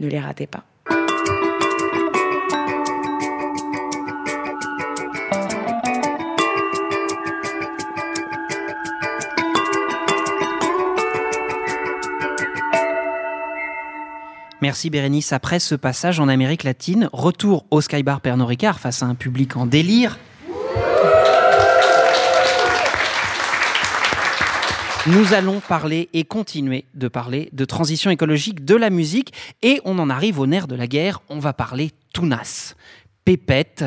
[0.01, 0.65] Ne les ratez pas.
[14.67, 15.33] Merci Bérénice.
[15.33, 19.57] Après ce passage en Amérique latine, retour au Skybar Pernod Ricard face à un public
[19.57, 20.19] en délire.
[25.07, 30.01] Nous allons parler et continuer de parler de transition écologique de la musique et on
[30.01, 31.21] en arrive au nerf de la guerre.
[31.29, 32.75] On va parler Tounas,
[33.25, 33.85] Pépette,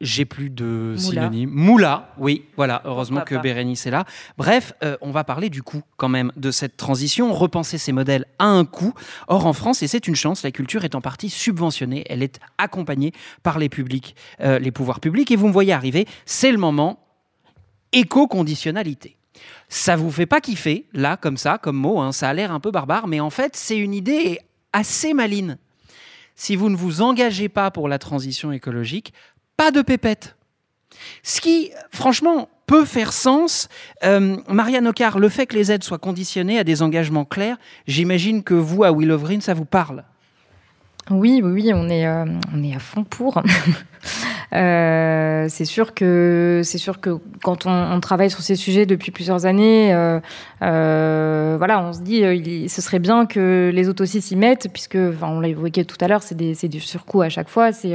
[0.00, 1.50] j'ai plus de synonymes.
[1.50, 4.04] Moula, oui, voilà, heureusement que Bérénice est là.
[4.36, 8.26] Bref, euh, on va parler du coût quand même de cette transition, repenser ces modèles
[8.38, 8.94] à un coût.
[9.26, 12.38] Or, en France, et c'est une chance, la culture est en partie subventionnée, elle est
[12.58, 16.58] accompagnée par les publics, euh, les pouvoirs publics, et vous me voyez arriver, c'est le
[16.58, 17.00] moment
[17.92, 19.16] éco-conditionnalité.
[19.68, 22.60] Ça vous fait pas kiffer, là, comme ça, comme mot, hein, ça a l'air un
[22.60, 24.38] peu barbare, mais en fait, c'est une idée
[24.72, 25.58] assez maline.
[26.34, 29.12] Si vous ne vous engagez pas pour la transition écologique,
[29.58, 30.36] pas de pépette.
[31.22, 33.68] Ce qui, franchement, peut faire sens.
[34.04, 38.42] Euh, Marianne Ocar, le fait que les aides soient conditionnées à des engagements clairs, j'imagine
[38.44, 40.04] que vous, à Will of Green, ça vous parle.
[41.10, 43.42] Oui, oui, on est, euh, on est à fond pour.
[44.54, 49.44] Euh, c'est sûr que c'est sûr que quand on, travaille sur ces sujets depuis plusieurs
[49.44, 54.68] années, euh, voilà, on se dit il, ce serait bien que les autos s'y mettent,
[54.72, 57.72] puisque enfin, on l'a évoqué tout à l'heure, c'est des, du surcoût à chaque fois,
[57.72, 57.94] c'est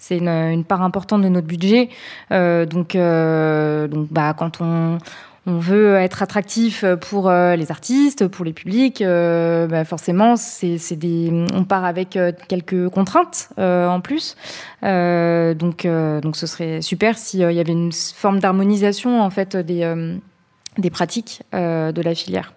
[0.00, 1.88] c'est une, une, part importante de notre budget.
[2.30, 4.98] donc donc bah quand on
[5.44, 10.78] on veut être attractif pour euh, les artistes, pour les publics, euh, bah forcément, c'est
[11.52, 14.36] on part avec euh, quelques contraintes en plus.
[14.82, 20.18] donc, donc, ce serait super s'il y avait une forme d'harmonisation en fait des,
[20.78, 22.52] des pratiques de la filière.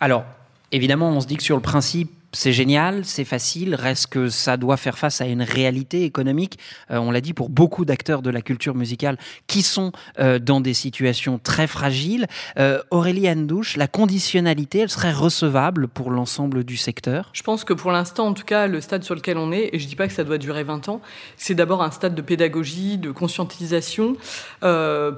[0.00, 0.24] Alors,
[0.72, 4.56] évidemment, on se dit que sur le principe, c'est génial, c'est facile, reste que ça
[4.56, 6.58] doit faire face à une réalité économique,
[6.90, 9.16] euh, on l'a dit, pour beaucoup d'acteurs de la culture musicale
[9.46, 12.26] qui sont euh, dans des situations très fragiles.
[12.58, 17.30] Euh, Aurélie Andouche, la conditionnalité, elle serait recevable pour l'ensemble du secteur?
[17.32, 19.78] Je pense que pour l'instant, en tout cas, le stade sur lequel on est, et
[19.78, 21.00] je ne dis pas que ça doit durer 20 ans,
[21.36, 24.16] c'est d'abord un stade de pédagogie, de conscientisation,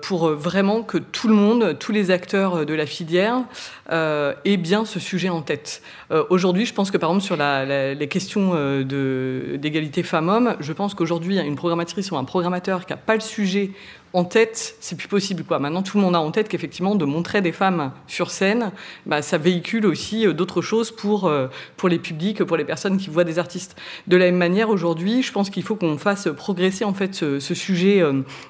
[0.02, 3.44] pour vraiment que tout le monde, tous les acteurs de la filière,
[3.90, 5.82] aient bien ce sujet en tête.
[6.30, 11.38] Aujourd'hui, je pense que par exemple sur les questions euh, d'égalité femmes-hommes, je pense qu'aujourd'hui,
[11.38, 13.70] une programmatrice ou un programmateur qui n'a pas le sujet
[14.16, 15.44] en tête, c'est plus possible.
[15.44, 15.58] Quoi.
[15.58, 18.72] Maintenant, tout le monde a en tête qu'effectivement, de montrer des femmes sur scène,
[19.04, 22.96] bah, ça véhicule aussi euh, d'autres choses pour, euh, pour les publics, pour les personnes
[22.96, 23.76] qui voient des artistes.
[24.06, 27.38] De la même manière, aujourd'hui, je pense qu'il faut qu'on fasse progresser en fait ce,
[27.38, 28.02] sujet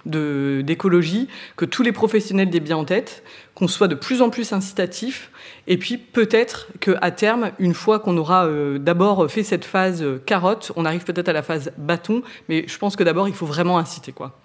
[0.05, 3.25] d'écologie, que tous les professionnels aient bien en tête,
[3.57, 5.33] qu'on soit de plus en plus incitatif
[5.67, 10.23] et puis peut-être qu'à terme, une fois qu'on aura euh, d'abord fait cette phase euh,
[10.25, 13.47] carotte, on arrive peut-être à la phase bâton, mais je pense que d'abord, il faut
[13.47, 14.12] vraiment inciter.
[14.12, 14.39] quoi.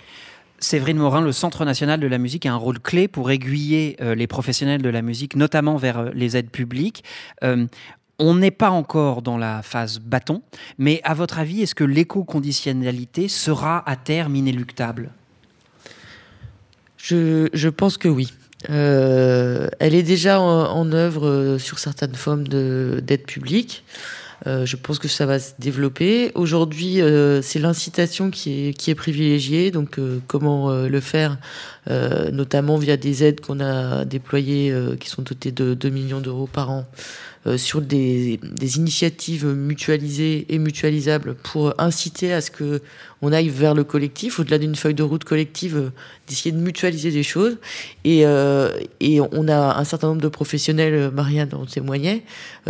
[0.61, 4.15] Séverine Morin, le Centre national de la musique a un rôle clé pour aiguiller euh,
[4.15, 7.03] les professionnels de la musique, notamment vers les aides publiques.
[7.41, 10.43] on n'est pas encore dans la phase bâton,
[10.77, 15.11] mais à votre avis, est-ce que l'éco-conditionnalité sera à terme inéluctable?
[16.97, 18.31] Je pense que oui.
[18.69, 23.83] Euh, elle est déjà en, œuvre euh, sur certaines formes d'aide publique.
[24.47, 26.31] Euh, je pense que ça va se développer.
[26.35, 26.99] Aujourd'hui,
[27.41, 29.71] c'est l'incitation qui est, privilégiée.
[29.71, 31.37] Donc, comment le faire,
[31.87, 36.69] notamment via des aides qu'on a déployées, qui sont dotées de 2 millions d'euros par
[36.69, 36.85] an euh,
[37.57, 42.81] sur des, des, initiatives mutualisées et mutualisables pour inciter à ce que
[43.21, 45.89] on aille vers le collectif, au-delà d'une feuille de route collective, euh,
[46.27, 47.57] d'essayer de mutualiser des choses.
[48.03, 52.23] Et, euh, et, on a un certain nombre de professionnels, Marianne en témoignait,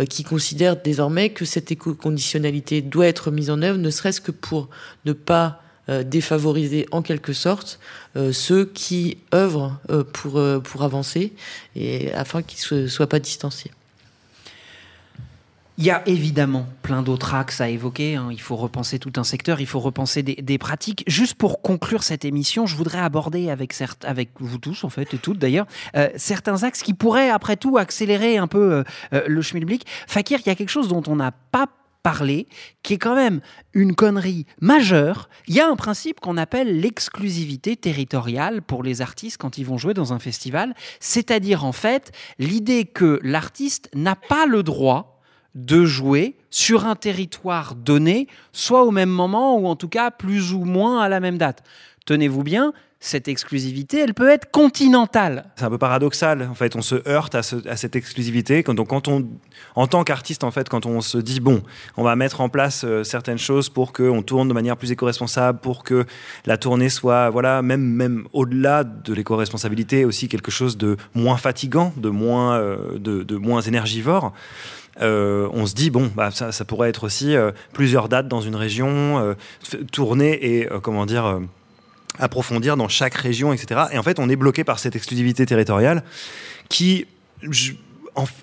[0.08, 4.68] qui considèrent désormais que cette éco-conditionnalité doit être mise en œuvre, ne serait-ce que pour
[5.04, 5.60] ne pas
[6.04, 7.80] défavoriser en quelque sorte
[8.32, 9.78] ceux qui œuvrent
[10.12, 11.32] pour, pour avancer
[11.74, 13.72] et afin qu'ils ne soient pas distanciés.
[15.78, 18.16] Il y a évidemment plein d'autres axes à évoquer.
[18.16, 18.28] Hein.
[18.30, 21.02] Il faut repenser tout un secteur, il faut repenser des, pratiques.
[21.06, 23.74] Juste pour conclure cette émission, je voudrais aborder avec,
[24.38, 25.66] vous tous, en fait, et toutes d'ailleurs,
[25.96, 29.86] euh, certains axes qui pourraient, après tout, accélérer un peu euh, euh, le schmilblick.
[30.06, 31.68] Fakir, il y a quelque chose dont on n'a pas
[32.02, 32.48] parlé,
[32.82, 33.40] qui est quand même
[33.72, 35.28] une connerie majeure.
[35.46, 39.78] Il y a un principe qu'on appelle l'exclusivité territoriale pour les artistes quand ils vont
[39.78, 45.11] jouer dans un festival, c'est-à-dire en fait l'idée que l'artiste n'a pas le droit
[45.54, 50.52] de jouer sur un territoire donné, soit au même moment ou en tout cas plus
[50.52, 51.62] ou moins à la même date.
[52.04, 52.72] Tenez-vous bien,
[53.02, 55.46] cette exclusivité, elle peut être continentale.
[55.56, 58.62] C'est un peu paradoxal, en fait, on se heurte à, cette exclusivité.
[58.62, 59.28] donc, quand on,
[59.74, 61.62] en tant qu'artiste, en fait, quand on se dit bon,
[61.96, 65.58] on va mettre en place euh, certaines choses pour qu'on tourne de manière plus éco-responsable,
[65.58, 66.06] pour que
[66.46, 71.92] la tournée soit, voilà, même même au-delà de l'éco-responsabilité, aussi quelque chose de moins fatigant,
[71.96, 74.32] de moins euh, de moins énergivore.
[75.00, 78.56] Euh, on se dit, bon, bah, ça, pourrait être aussi euh, plusieurs dates dans une
[78.56, 79.34] région, euh,
[79.90, 81.40] tourner et, comment dire,
[82.18, 83.84] approfondir dans chaque région, etc.
[83.92, 86.02] Et en fait, on est bloqué par cette exclusivité territoriale
[86.68, 87.06] qui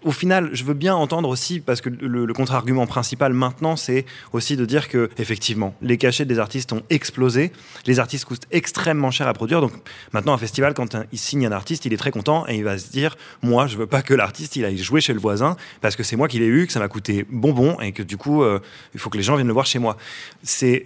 [0.03, 4.55] au final, je veux bien entendre aussi, parce que le, contre-argument principal maintenant, c'est aussi
[4.55, 7.51] de dire que, effectivement, les cachets des artistes ont explosé.
[7.85, 9.61] Les artistes coûtent extrêmement cher à produire.
[9.61, 9.73] Donc,
[10.11, 12.77] maintenant, un festival, quand il signe un artiste, il est très content et il va
[12.79, 15.95] se dire Moi, je veux pas que l'artiste il aille jouer chez le voisin parce
[15.95, 18.41] que c'est moi qui l'ai eu, que ça m'a coûté bonbon et que du coup,
[18.41, 18.59] euh,
[18.93, 19.97] il faut que les gens viennent le voir chez moi.
[20.41, 20.85] C'est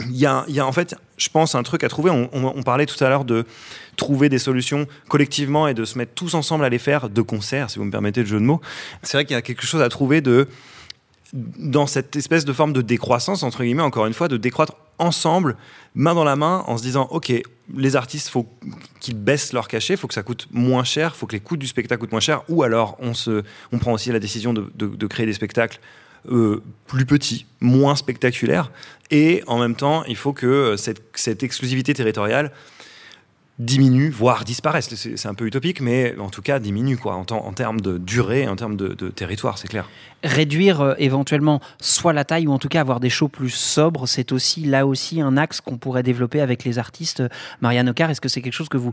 [0.00, 2.10] il y, a, en fait, je pense, un truc à trouver.
[2.10, 3.44] On, parlait tout à l'heure de
[3.96, 7.70] trouver des solutions collectivement et de se mettre tous ensemble à les faire de concert,
[7.70, 8.60] si vous me permettez le jeu de mots.
[9.02, 10.22] C'est vrai qu'il y a quelque chose à trouver
[11.32, 15.56] dans cette espèce de forme de décroissance, entre guillemets, encore une fois, de décroître ensemble,
[15.94, 17.32] main dans la main, en se disant, OK,
[17.76, 18.48] les artistes, faut
[19.00, 21.66] qu'ils baissent leur cachet, faut que ça coûte moins cher, faut que les coûts du
[21.66, 23.42] spectacle coûtent moins cher, ou alors on, se,
[23.72, 25.80] on prend aussi la décision de créer des spectacles
[26.30, 28.70] euh, plus petit, moins spectaculaire.
[29.10, 32.50] Et en même temps, il faut que euh, cette, cette exclusivité territoriale
[33.58, 34.92] diminue, voire disparaisse.
[34.94, 38.48] C'est un peu utopique, mais en tout cas diminue quoi, en, en termes de durée,
[38.48, 39.88] en termes de, territoire, c'est clair.
[40.24, 44.08] Réduire euh, éventuellement soit la taille ou en tout cas avoir des shows plus sobres,
[44.08, 47.22] c'est aussi là aussi un axe qu'on pourrait développer avec les artistes.
[47.60, 48.92] Marianne Ocar, est-ce que c'est quelque chose que vous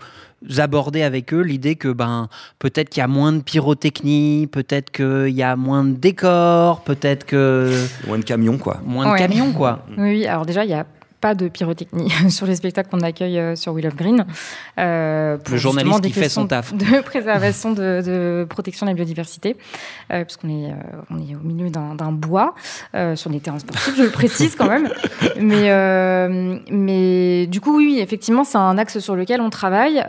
[0.57, 2.27] abordez avec eux, l'idée que ben
[2.59, 7.25] peut-être qu'il y a moins de pyrotechnie, peut-être qu'il y a moins de décors, peut-être
[7.25, 7.73] que
[8.05, 8.81] moins de camions quoi.
[8.85, 9.85] Moins de camions quoi.
[9.97, 10.85] Oui, alors déjà il y a
[11.21, 14.25] pas de pyrotechnie sur les spectacles qu'on accueille euh, sur Will of Green.
[14.79, 16.73] Euh, le journaliste qui fait son taf.
[16.73, 19.55] De préservation, de, protection de la biodiversité,
[20.11, 20.73] euh, puisqu'on est,
[21.11, 22.55] on est au milieu d'un bois,
[23.15, 24.89] sur des terrains sportifs, je le précise quand même.
[25.39, 25.71] Mais,
[26.71, 30.03] mais du coup, oui, effectivement, c'est un axe sur lequel on travaille.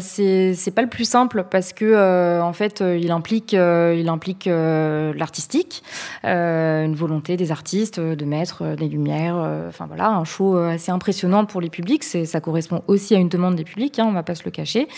[0.00, 5.82] c'est pas le plus simple parce que, en fait, il implique, il implique l'artistique,
[6.22, 9.36] une volonté des artistes de mettre des lumières,
[9.68, 12.04] enfin voilà, un show euh, assez impressionnante pour les publics.
[12.04, 14.50] Ça correspond aussi à une demande des publics, hein, on ne va pas se le
[14.50, 14.88] cacher.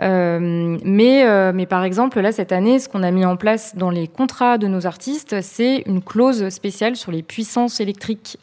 [0.00, 3.76] Euh, mais, euh, mais par exemple, là, cette année, ce qu'on a mis en place
[3.76, 8.38] dans les contrats de nos artistes, c'est une clause spéciale sur les puissances électriques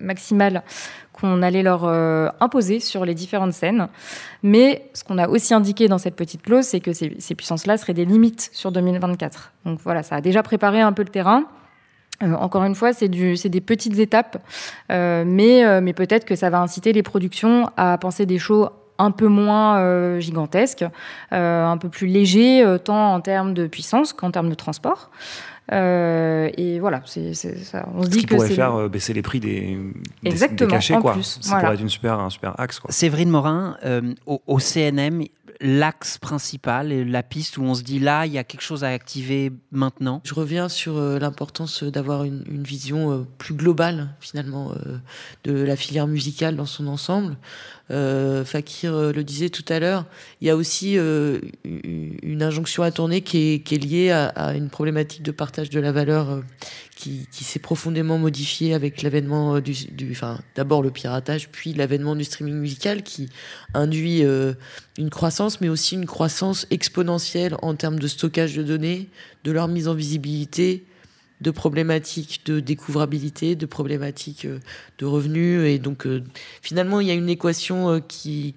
[0.00, 0.62] maximales
[1.12, 1.84] qu'on allait leur
[2.40, 3.88] imposer sur les différentes scènes.
[4.42, 7.94] Mais ce qu'on a aussi indiqué dans cette petite clause, c'est que ces puissances-là seraient
[7.94, 9.52] des limites sur 2024.
[9.64, 11.44] Donc voilà, ça a déjà préparé un peu le terrain.
[12.22, 14.42] Euh, encore une fois, c'est des petites étapes,
[14.90, 18.68] euh, mais, euh, mais peut-être que ça va inciter les productions à penser des shows
[18.98, 20.84] un peu moins gigantesques,
[21.32, 25.10] un peu plus légers, tant en termes de puissance qu'en termes de transport.
[25.72, 27.88] et voilà, c'est ça.
[27.96, 29.76] On se dit qui que pourrait faire baisser les prix des,
[30.24, 31.14] Exactement, cachets, quoi.
[31.14, 32.78] Plus, ça pourrait être une super, un super axe.
[32.78, 32.92] Quoi.
[32.92, 33.76] Séverine Morin,
[34.26, 35.24] au, au, CNM,
[35.62, 38.88] l'axe principal, la piste où on se dit là, il y a quelque chose à
[38.88, 44.98] activer maintenant Je reviens sur euh, l'importance d'avoir une, vision euh, plus globale, finalement, euh,
[45.44, 47.36] de la filière musicale dans son ensemble.
[48.44, 50.06] Fakir le disait tout à l'heure,
[50.40, 55.30] il y a aussi une injonction à tourner qui est, liée à, une problématique de
[55.30, 56.42] partage de la valeur
[57.30, 59.74] qui, s'est profondément modifié avec l'avènement du,
[60.10, 63.28] enfin, d'abord le piratage, puis l'avènement du streaming musical qui
[63.74, 64.54] induit euh,
[64.98, 69.08] une croissance, mais aussi une croissance exponentielle en termes de stockage de données,
[69.44, 70.84] de leur mise en visibilité,
[71.40, 74.60] de problématiques de découvrabilité, de problématiques euh,
[74.98, 75.64] de revenus.
[75.66, 76.22] Et donc, euh,
[76.60, 78.54] finalement, il y a une équation qui,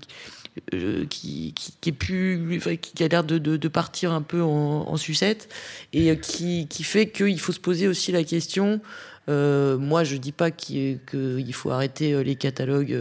[0.73, 5.49] euh, qui, qui, est plus, qui a l'air de, de, partir un peu en, sucette
[5.91, 8.79] et euh, qui, qui fait qu'il faut se poser aussi la question.
[9.27, 10.99] Euh, moi, je dis pas qu'il
[11.51, 12.97] faut arrêter les catalogues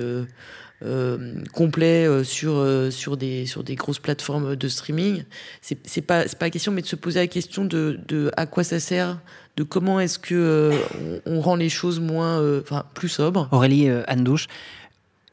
[1.52, 5.22] complets sur, sur, des, sur des grosses plateformes de streaming.
[5.62, 8.64] C'est pas, pas la question, mais de se poser la question de, de à quoi
[8.64, 9.20] ça sert,
[9.56, 10.72] de comment est-ce que
[11.24, 13.48] on, rend les choses moins, enfin, plus sobres.
[13.52, 14.48] Aurélie Andouche.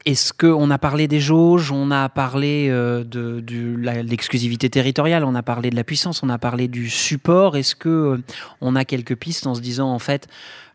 [0.04, 3.42] Est-ce qu'on a parlé des jauges, on a parlé euh, de,
[4.02, 7.56] l'exclusivité territoriale, on a parlé de la puissance, on a parlé du support.
[7.56, 8.22] Est-ce que euh,
[8.60, 10.26] on a quelques pistes en se disant en fait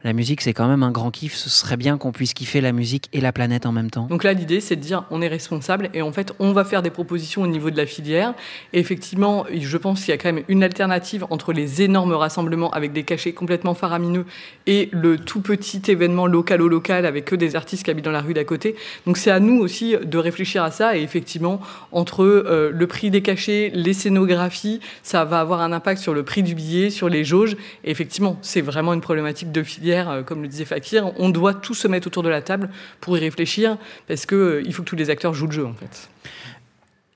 [0.04, 1.36] la musique, c'est quand même un grand kiff.
[1.36, 4.06] Ce serait bien qu'on puisse kiffer la musique et la planète en même temps.
[4.06, 6.84] Donc là, l'idée, c'est de dire on est responsable et en fait, on va faire
[6.84, 8.34] des propositions au niveau de la filière.
[8.74, 12.70] Et effectivement, je pense qu'il y a quand même une alternative entre les énormes rassemblements
[12.72, 14.26] avec des cachets complètement faramineux
[14.68, 18.12] et le tout petit événement local au local avec que des artistes qui habitent dans
[18.12, 18.76] la rue d'à côté.
[19.08, 20.96] Donc c'est à nous aussi de réfléchir à ça.
[20.96, 21.60] Et effectivement,
[21.92, 26.24] entre euh, le prix des cachets, les scénographies, ça va avoir un impact sur le
[26.24, 27.58] prix du billet, sur les jauges.
[27.84, 31.54] Et effectivement, c'est vraiment une problématique de filière euh, comme le disait Fakir, on doit
[31.54, 32.70] tous se mettre autour de la table
[33.02, 33.78] pour y réfléchir,
[34.08, 36.10] parce qu'il euh, il faut que tous les acteurs jouent le jeu, en fait.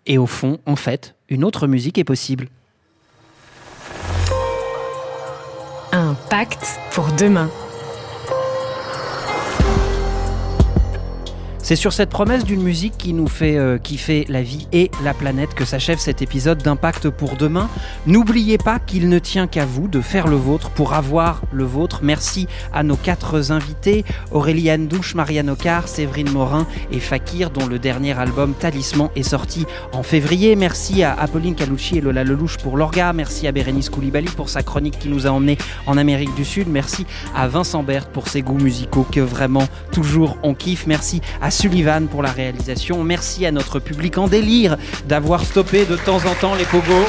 [0.05, 2.47] Et au fond, en fait, une autre musique est possible.
[5.91, 7.49] Un pacte pour demain.
[11.63, 15.13] C'est sur cette promesse d'une musique qui nous fait euh, kiffer la vie et la
[15.13, 17.69] planète que s'achève cet épisode d'Impact pour demain.
[18.07, 21.99] N'oubliez pas qu'il ne tient qu'à vous de faire le vôtre pour avoir le vôtre.
[22.01, 27.77] Merci à nos quatre invités, Aurélie Douche, Marianne Ocar, Séverine Morin et Fakir, dont le
[27.77, 30.55] dernier album Talisman est sorti en février.
[30.55, 33.13] Merci à Apolline Calucci et Lola Lelouch pour l'orga.
[33.13, 36.67] Merci à Bérénice Koulibaly pour sa chronique qui nous a emmenés en Amérique du Sud.
[36.69, 37.05] Merci
[37.35, 40.87] à Vincent Berthe pour ses goûts musicaux que vraiment toujours on kiffe.
[40.87, 43.03] Merci à Sullivan pour la réalisation.
[43.03, 44.77] Merci à notre public en délire
[45.07, 47.05] d'avoir stoppé de temps en temps les pogos.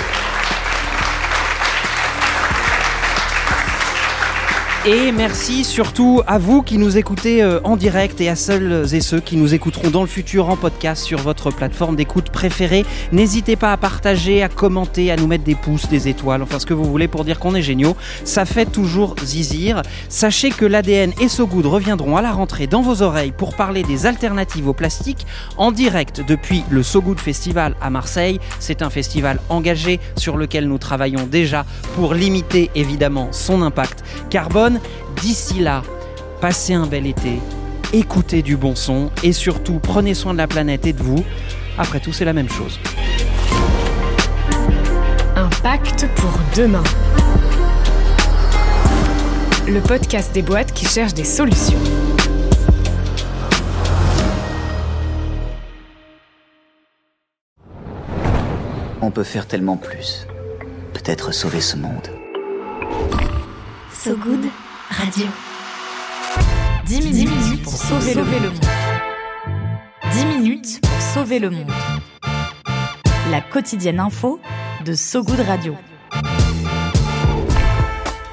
[4.85, 9.01] Et merci surtout à vous qui nous écoutez euh, en direct et à seuls et
[9.01, 12.85] ceux qui nous écouteront dans le futur en podcast sur votre plateforme d'écoute préférée.
[13.13, 16.67] N'hésitez pas à partager, à commenter, à nous mettre des pouces, des étoiles, enfin ce
[16.67, 17.97] que vous voulez pour dire qu'on est géniaux.
[18.25, 19.83] Ça fait toujours zizir.
[20.09, 23.85] Sachez que l'ADN et So Good reviendront à la rentrée dans vos oreilles pour parler
[23.85, 25.29] des alternatives au plastique
[25.59, 28.41] en direct depuis le So Good Festival à Marseille.
[28.59, 34.72] C'est un festival engagé sur lequel nous travaillons déjà pour limiter évidemment son impact carbone.
[35.21, 35.83] D'ici là,
[36.41, 37.41] passez un bel été,
[37.93, 41.25] écoutez du bon son et surtout prenez soin de la planète et de vous.
[41.79, 42.79] Après tout, c'est la même chose.
[45.37, 46.83] Un pacte pour demain.
[49.69, 51.79] Le podcast des boîtes qui cherchent des solutions.
[59.01, 60.27] On peut faire tellement plus.
[60.93, 62.09] Peut-être sauver ce monde.
[64.05, 64.51] So Good
[64.91, 65.29] Radio.
[66.87, 68.59] 10 minutes, pour sauver, le, monde.
[70.11, 71.71] 10 minutes pour sauver le monde.
[73.31, 74.41] La quotidienne info
[74.85, 75.77] de So Good Radio.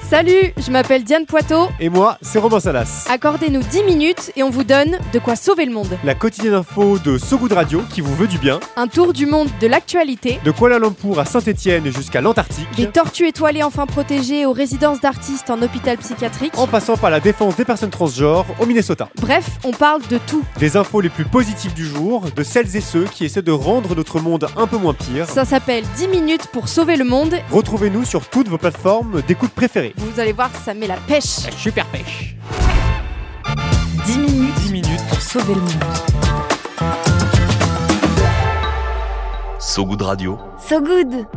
[0.09, 1.69] Salut, je m'appelle Diane Poitot.
[1.79, 3.05] Et moi, c'est Romain Salas.
[3.11, 5.99] Accordez-nous 10 minutes et on vous donne de quoi sauver le monde.
[6.03, 8.59] La quotidienne info de So Good Radio qui vous veut du bien.
[8.75, 10.39] Un tour du monde de l'actualité.
[10.43, 12.67] De Kuala Lumpur à Saint-Étienne jusqu'à l'Antarctique.
[12.75, 16.57] Des tortues étoilées enfin protégées aux résidences d'artistes en hôpital psychiatrique.
[16.57, 19.09] En passant par la défense des personnes transgenres au Minnesota.
[19.21, 20.43] Bref, on parle de tout.
[20.57, 23.95] Des infos les plus positives du jour, de celles et ceux qui essaient de rendre
[23.95, 25.29] notre monde un peu moins pire.
[25.29, 27.35] Ça s'appelle 10 minutes pour sauver le monde.
[27.51, 29.93] Retrouvez-nous sur toutes vos plateformes d'écoute préférées.
[29.99, 31.49] Vous allez voir, ça met la pêche.
[31.57, 32.33] Super pêche.
[34.05, 35.83] 10 minutes, 10 minutes pour sauver le monde.
[39.59, 40.39] So Good Radio.
[40.57, 41.27] So Good